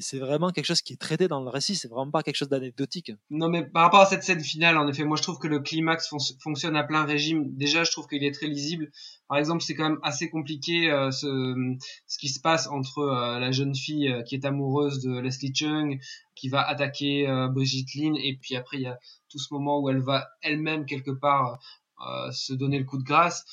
C'est 0.00 0.18
vraiment 0.18 0.50
quelque 0.50 0.64
chose 0.64 0.82
qui 0.82 0.94
est 0.94 1.00
traité 1.00 1.28
dans 1.28 1.40
le 1.40 1.48
récit, 1.48 1.76
c'est 1.76 1.88
vraiment 1.88 2.10
pas 2.10 2.22
quelque 2.22 2.36
chose 2.36 2.48
d'anecdotique. 2.48 3.12
Non, 3.30 3.48
mais 3.48 3.64
par 3.64 3.84
rapport 3.84 4.00
à 4.00 4.06
cette 4.06 4.22
scène 4.22 4.40
finale, 4.40 4.76
en 4.76 4.88
effet, 4.88 5.04
moi 5.04 5.16
je 5.16 5.22
trouve 5.22 5.38
que 5.38 5.46
le 5.46 5.60
climax 5.60 6.12
fonctionne 6.42 6.76
à 6.76 6.84
plein 6.84 7.04
régime. 7.04 7.44
Déjà, 7.56 7.84
je 7.84 7.90
trouve 7.90 8.06
qu'il 8.06 8.24
est 8.24 8.32
très 8.32 8.46
lisible. 8.46 8.90
Par 9.28 9.38
exemple, 9.38 9.62
c'est 9.62 9.74
quand 9.74 9.88
même 9.88 10.00
assez 10.02 10.28
compliqué 10.28 10.90
euh, 10.90 11.10
ce, 11.10 11.76
qui 12.18 12.28
se 12.28 12.40
passe 12.40 12.66
entre 12.66 12.98
euh, 12.98 13.38
la 13.38 13.52
jeune 13.52 13.74
fille 13.74 14.08
euh, 14.08 14.22
qui 14.22 14.34
est 14.34 14.44
amoureuse 14.44 15.00
de 15.00 15.18
Leslie 15.18 15.54
Chung, 15.54 16.00
qui 16.34 16.48
va 16.48 16.66
attaquer 16.66 17.26
Brigitte 17.52 17.94
Lin, 17.94 18.14
et 18.14 18.38
puis 18.40 18.56
après 18.56 18.78
il 18.78 18.84
y 18.84 18.86
a 18.86 18.98
tout 19.28 19.38
ce 19.38 19.52
moment 19.52 19.78
où 19.80 19.90
elle 19.90 20.00
va 20.00 20.26
elle-même 20.40 20.86
quelque 20.86 21.10
part 21.10 21.58
se 22.32 22.54
donner 22.54 22.78
le 22.78 22.86
coup 22.86 22.96
de 22.96 23.02
grâce 23.02 23.44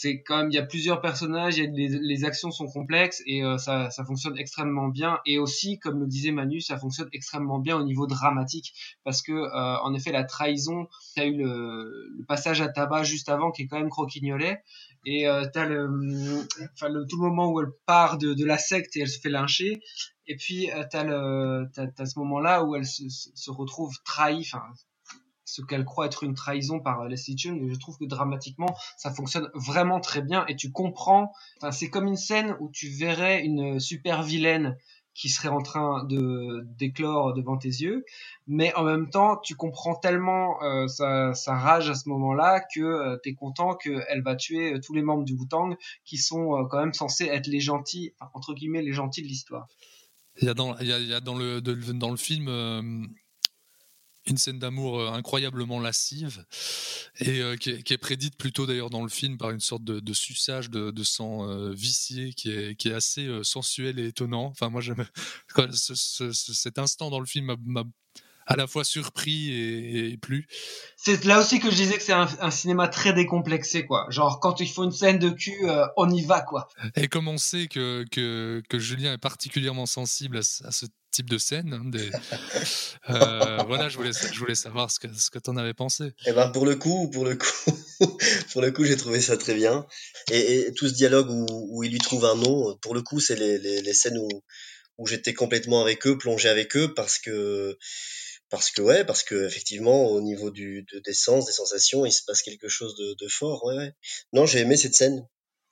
c'est 0.00 0.22
quand 0.22 0.36
même 0.36 0.50
il 0.52 0.54
y 0.54 0.58
a 0.58 0.64
plusieurs 0.64 1.00
personnages, 1.00 1.58
a 1.58 1.64
les, 1.64 1.88
les, 1.88 2.24
actions 2.24 2.52
sont 2.52 2.68
complexes 2.68 3.20
et 3.26 3.42
euh, 3.42 3.58
ça, 3.58 3.90
ça, 3.90 4.04
fonctionne 4.04 4.38
extrêmement 4.38 4.86
bien. 4.86 5.18
Et 5.26 5.40
aussi, 5.40 5.80
comme 5.80 5.98
le 5.98 6.06
disait 6.06 6.30
Manu, 6.30 6.60
ça 6.60 6.78
fonctionne 6.78 7.08
extrêmement 7.12 7.58
bien 7.58 7.76
au 7.76 7.82
niveau 7.82 8.06
dramatique 8.06 8.74
parce 9.02 9.22
que 9.22 9.32
euh, 9.32 9.76
en 9.82 9.92
effet 9.94 10.12
la 10.12 10.22
trahison, 10.22 10.86
tu 11.16 11.20
as 11.20 11.26
eu 11.26 11.36
le, 11.36 12.12
le, 12.16 12.24
passage 12.26 12.60
à 12.60 12.68
tabac 12.68 13.02
juste 13.02 13.28
avant 13.28 13.50
qui 13.50 13.62
est 13.62 13.66
quand 13.66 13.80
même 13.80 13.90
croquignolet 13.90 14.62
et 15.04 15.26
euh, 15.26 15.44
tu 15.52 15.58
as 15.58 15.66
le, 15.66 15.88
enfin, 16.74 16.90
le, 16.90 17.04
tout 17.04 17.20
le 17.20 17.28
moment 17.28 17.50
où 17.50 17.60
elle 17.60 17.72
part 17.84 18.18
de, 18.18 18.34
de, 18.34 18.44
la 18.44 18.56
secte 18.56 18.96
et 18.96 19.00
elle 19.00 19.08
se 19.08 19.18
fait 19.18 19.30
lyncher. 19.30 19.80
Et 20.28 20.36
puis 20.36 20.70
euh, 20.70 20.84
tu 20.88 20.96
as, 20.96 21.02
le, 21.02 21.68
as, 21.76 22.06
ce 22.06 22.18
moment-là 22.20 22.62
où 22.62 22.76
elle 22.76 22.86
se, 22.86 23.02
se 23.08 23.50
retrouve 23.50 23.96
trahie, 24.04 24.46
enfin 24.46 24.62
ce 25.48 25.62
qu'elle 25.62 25.84
croit 25.84 26.06
être 26.06 26.24
une 26.24 26.34
trahison 26.34 26.78
par 26.78 27.00
euh, 27.00 27.08
Leslie 27.08 27.36
Chung. 27.36 27.62
Et 27.64 27.72
je 27.72 27.78
trouve 27.78 27.96
que 27.96 28.04
dramatiquement, 28.04 28.76
ça 28.96 29.10
fonctionne 29.10 29.48
vraiment 29.54 30.00
très 30.00 30.20
bien 30.20 30.44
et 30.46 30.56
tu 30.56 30.70
comprends. 30.70 31.32
Enfin, 31.56 31.72
c'est 31.72 31.88
comme 31.88 32.06
une 32.06 32.16
scène 32.16 32.54
où 32.60 32.70
tu 32.70 32.88
verrais 32.88 33.42
une 33.44 33.80
super 33.80 34.22
vilaine 34.22 34.76
qui 35.14 35.28
serait 35.28 35.48
en 35.48 35.62
train 35.62 36.04
de 36.04 36.64
d'éclore 36.78 37.34
devant 37.34 37.56
tes 37.56 37.68
yeux, 37.68 38.04
mais 38.46 38.72
en 38.74 38.84
même 38.84 39.10
temps, 39.10 39.36
tu 39.36 39.56
comprends 39.56 39.96
tellement 39.96 40.62
euh, 40.62 40.86
sa, 40.86 41.32
rage 41.48 41.90
à 41.90 41.94
ce 41.94 42.08
moment-là 42.10 42.60
que 42.60 42.80
euh, 42.80 43.16
tu 43.22 43.30
es 43.30 43.34
content 43.34 43.74
qu'elle 43.74 44.22
va 44.22 44.36
tuer 44.36 44.74
euh, 44.74 44.80
tous 44.80 44.94
les 44.94 45.02
membres 45.02 45.24
du 45.24 45.32
Wu-Tang 45.32 45.74
qui 46.04 46.18
sont 46.18 46.64
quand 46.70 46.78
même 46.78 46.94
censés 46.94 47.24
être 47.24 47.48
les 47.48 47.60
gentils, 47.60 48.12
entre 48.32 48.54
guillemets, 48.54 48.82
les 48.82 48.92
gentils 48.92 49.22
de 49.22 49.26
l'histoire. 49.26 49.66
Il 50.40 50.46
y 50.46 50.50
a 50.50 50.54
dans 50.54 51.34
le 51.34 52.16
film 52.16 53.08
une 54.30 54.38
scène 54.38 54.58
d'amour 54.58 55.00
euh, 55.00 55.12
incroyablement 55.12 55.80
lascive 55.80 56.44
et 57.20 57.40
euh, 57.40 57.56
qui, 57.56 57.70
est, 57.70 57.98
prédite 57.98 58.36
plutôt 58.36 58.66
d'ailleurs 58.66 58.90
dans 58.90 59.02
le 59.02 59.08
film 59.08 59.38
par 59.38 59.50
une 59.50 59.60
sorte 59.60 59.84
de, 59.84 60.00
de 60.00 60.12
suçage 60.12 60.70
de, 60.70 60.90
de 60.90 61.04
sang 61.04 61.48
euh, 61.48 61.72
vicié 61.72 62.32
qui 62.32 62.50
est, 62.50 62.74
qui 62.76 62.88
est 62.88 62.94
assez 62.94 63.28
sensuel 63.42 63.98
et 63.98 64.08
étonnant. 64.08 64.46
Enfin, 64.46 64.68
moi, 64.68 64.80
j'aime 64.80 65.04
cet 65.72 66.78
instant 66.78 67.10
dans 67.10 67.20
le 67.20 67.26
film 67.26 67.56
m'a 67.64 67.84
à 68.50 68.56
la 68.56 68.66
fois 68.66 68.82
surpris 68.82 69.52
et, 69.52 70.16
plus. 70.16 70.46
C'est 70.96 71.22
là 71.26 71.38
aussi 71.38 71.60
que 71.60 71.70
je 71.70 71.76
disais 71.76 71.98
que 71.98 72.02
c'est 72.02 72.14
un, 72.14 72.50
cinéma 72.50 72.88
très 72.88 73.12
décomplexé, 73.12 73.84
quoi. 73.84 74.06
Genre, 74.08 74.40
quand 74.40 74.60
il 74.60 74.70
faut 74.70 74.84
une 74.84 74.90
scène 74.90 75.18
de 75.18 75.28
cul, 75.28 75.66
on 75.98 76.08
y 76.08 76.22
va, 76.22 76.40
quoi. 76.40 76.66
Et 76.96 77.08
comme 77.08 77.28
on 77.28 77.36
sait 77.36 77.66
que, 77.66 78.06
que, 78.10 78.62
que 78.70 78.78
Julien 78.78 79.12
est 79.12 79.18
particulièrement 79.18 79.84
sensible 79.84 80.38
à, 80.38 80.66
à 80.66 80.70
ce 80.70 80.86
type 81.10 81.28
de 81.28 81.38
scène. 81.38 81.72
Hein, 81.72 81.82
des... 81.84 82.10
euh, 83.10 83.62
voilà, 83.66 83.88
je 83.88 83.96
voulais, 83.96 84.12
je 84.12 84.38
voulais 84.38 84.54
savoir 84.54 84.90
ce 84.90 84.98
que, 84.98 85.08
ce 85.12 85.30
que 85.30 85.38
tu 85.38 85.50
en 85.50 85.56
avais 85.56 85.74
pensé. 85.74 86.12
Eh 86.26 86.32
ben 86.32 86.48
pour 86.50 86.66
le 86.66 86.76
coup, 86.76 87.10
pour 87.10 87.24
le 87.24 87.36
coup, 87.36 87.72
pour 88.52 88.62
le 88.62 88.70
coup, 88.70 88.84
j'ai 88.84 88.96
trouvé 88.96 89.20
ça 89.20 89.36
très 89.36 89.54
bien. 89.54 89.86
Et, 90.30 90.72
tout 90.76 90.88
ce 90.88 90.94
dialogue 90.94 91.30
où, 91.30 91.46
où, 91.70 91.84
il 91.84 91.92
lui 91.92 91.98
trouve 91.98 92.24
un 92.24 92.36
nom, 92.36 92.76
pour 92.82 92.94
le 92.94 93.02
coup, 93.02 93.20
c'est 93.20 93.36
les, 93.36 93.58
les, 93.58 93.82
les, 93.82 93.94
scènes 93.94 94.18
où, 94.18 94.28
où 94.98 95.06
j'étais 95.06 95.34
complètement 95.34 95.82
avec 95.82 96.06
eux, 96.06 96.18
plongé 96.18 96.48
avec 96.48 96.76
eux, 96.76 96.94
parce 96.94 97.18
que 97.18 97.76
parce 98.50 98.70
que 98.70 98.80
ouais, 98.80 99.04
parce 99.04 99.22
que 99.22 99.46
effectivement, 99.46 100.06
au 100.06 100.20
niveau 100.20 100.50
du, 100.50 100.86
de, 100.92 101.00
des 101.00 101.12
sens, 101.12 101.46
des 101.46 101.52
sensations, 101.52 102.06
il 102.06 102.12
se 102.12 102.22
passe 102.24 102.42
quelque 102.42 102.68
chose 102.68 102.94
de, 102.96 103.14
de 103.14 103.28
fort. 103.28 103.64
Ouais, 103.64 103.76
ouais. 103.76 103.92
Non, 104.32 104.46
j'ai 104.46 104.60
aimé 104.60 104.76
cette 104.76 104.94
scène. 104.94 105.26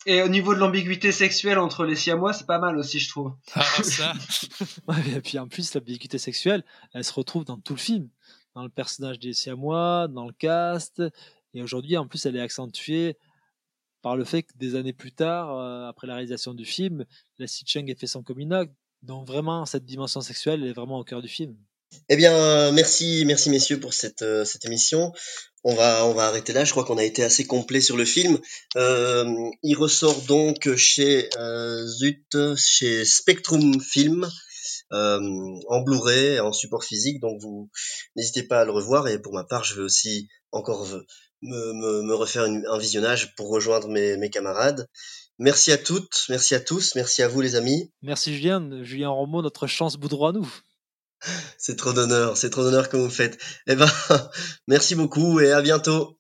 Et 0.08 0.22
au 0.22 0.28
niveau 0.28 0.54
de 0.54 0.60
l'ambiguïté 0.60 1.10
sexuelle 1.10 1.58
entre 1.58 1.84
les 1.84 1.96
Siamois, 1.96 2.32
c'est 2.32 2.46
pas 2.46 2.60
mal 2.60 2.78
aussi, 2.78 3.00
je 3.00 3.08
trouve. 3.08 3.34
Ah, 3.54 3.62
ça 3.82 4.12
Et 5.16 5.20
puis 5.20 5.38
en 5.38 5.48
plus, 5.48 5.74
l'ambiguïté 5.74 6.18
sexuelle, 6.18 6.64
elle 6.94 7.04
se 7.04 7.12
retrouve 7.12 7.44
dans 7.44 7.58
tout 7.58 7.74
le 7.74 7.80
film. 7.80 8.08
Dans 8.54 8.62
le 8.62 8.68
personnage 8.68 9.18
des 9.18 9.32
Siamois, 9.32 10.06
dans 10.08 10.26
le 10.26 10.32
cast. 10.32 11.02
Et 11.54 11.62
aujourd'hui, 11.62 11.96
en 11.96 12.06
plus, 12.06 12.24
elle 12.24 12.36
est 12.36 12.40
accentuée 12.40 13.16
par 14.00 14.16
le 14.16 14.24
fait 14.24 14.44
que 14.44 14.52
des 14.56 14.76
années 14.76 14.92
plus 14.92 15.10
tard, 15.10 15.58
euh, 15.58 15.88
après 15.88 16.06
la 16.06 16.14
réalisation 16.14 16.54
du 16.54 16.64
film, 16.64 17.04
la 17.38 17.46
Cheng 17.48 17.90
ait 17.90 17.96
fait 17.96 18.06
son 18.06 18.22
coming 18.22 18.68
Donc 19.02 19.26
vraiment, 19.26 19.66
cette 19.66 19.84
dimension 19.84 20.20
sexuelle 20.20 20.62
elle 20.62 20.70
est 20.70 20.74
vraiment 20.74 21.00
au 21.00 21.04
cœur 21.04 21.20
du 21.20 21.28
film. 21.28 21.56
Eh 22.08 22.16
bien, 22.16 22.70
merci, 22.72 23.24
merci 23.26 23.50
messieurs 23.50 23.80
pour 23.80 23.92
cette, 23.92 24.22
euh, 24.22 24.44
émission. 24.64 25.12
On 25.64 25.74
va, 25.74 26.02
arrêter 26.28 26.52
là. 26.52 26.64
Je 26.64 26.70
crois 26.70 26.84
qu'on 26.84 26.98
a 26.98 27.02
été 27.02 27.24
assez 27.24 27.44
complet 27.44 27.80
sur 27.80 27.96
le 27.96 28.04
film. 28.04 28.38
Euh, 28.76 29.24
il 29.64 29.74
ressort 29.74 30.22
donc 30.22 30.72
chez 30.76 31.28
euh, 31.36 31.84
Zut, 31.84 32.36
chez 32.56 33.04
Spectrum 33.04 33.80
Film, 33.80 34.30
en 34.92 35.80
Blu-ray, 35.80 36.38
en 36.38 36.52
support 36.52 36.84
physique. 36.84 37.20
Donc 37.20 37.40
vous 37.42 37.68
n'hésitez 38.14 38.44
pas 38.44 38.60
à 38.60 38.64
le 38.64 38.70
revoir. 38.70 39.08
Et 39.08 39.20
pour 39.20 39.32
ma 39.32 39.42
part, 39.42 39.64
je 39.64 39.74
vais 39.74 39.82
aussi 39.82 40.28
encore 40.52 40.86
me, 41.42 42.14
refaire 42.14 42.44
un 42.44 42.78
visionnage 42.78 43.34
pour 43.34 43.48
rejoindre 43.48 43.88
mes, 43.88 44.30
camarades. 44.30 44.86
Merci 45.40 45.72
à 45.72 45.78
toutes, 45.78 46.26
merci 46.28 46.54
à 46.54 46.60
tous, 46.60 46.94
merci 46.94 47.22
à 47.22 47.28
vous 47.28 47.40
les 47.40 47.56
amis. 47.56 47.90
Merci 48.02 48.34
Julien, 48.34 48.82
Julien 48.84 49.10
Romo, 49.10 49.42
notre 49.42 49.66
chance 49.66 49.96
boudroie 49.96 50.32
nous. 50.32 50.48
C'est 51.58 51.76
trop 51.76 51.92
d'honneur, 51.92 52.36
c'est 52.36 52.50
trop 52.50 52.62
d'honneur 52.62 52.88
que 52.88 52.96
vous 52.96 53.06
me 53.06 53.10
faites. 53.10 53.38
Eh 53.66 53.74
ben, 53.74 53.88
merci 54.68 54.94
beaucoup 54.94 55.40
et 55.40 55.52
à 55.52 55.62
bientôt. 55.62 56.15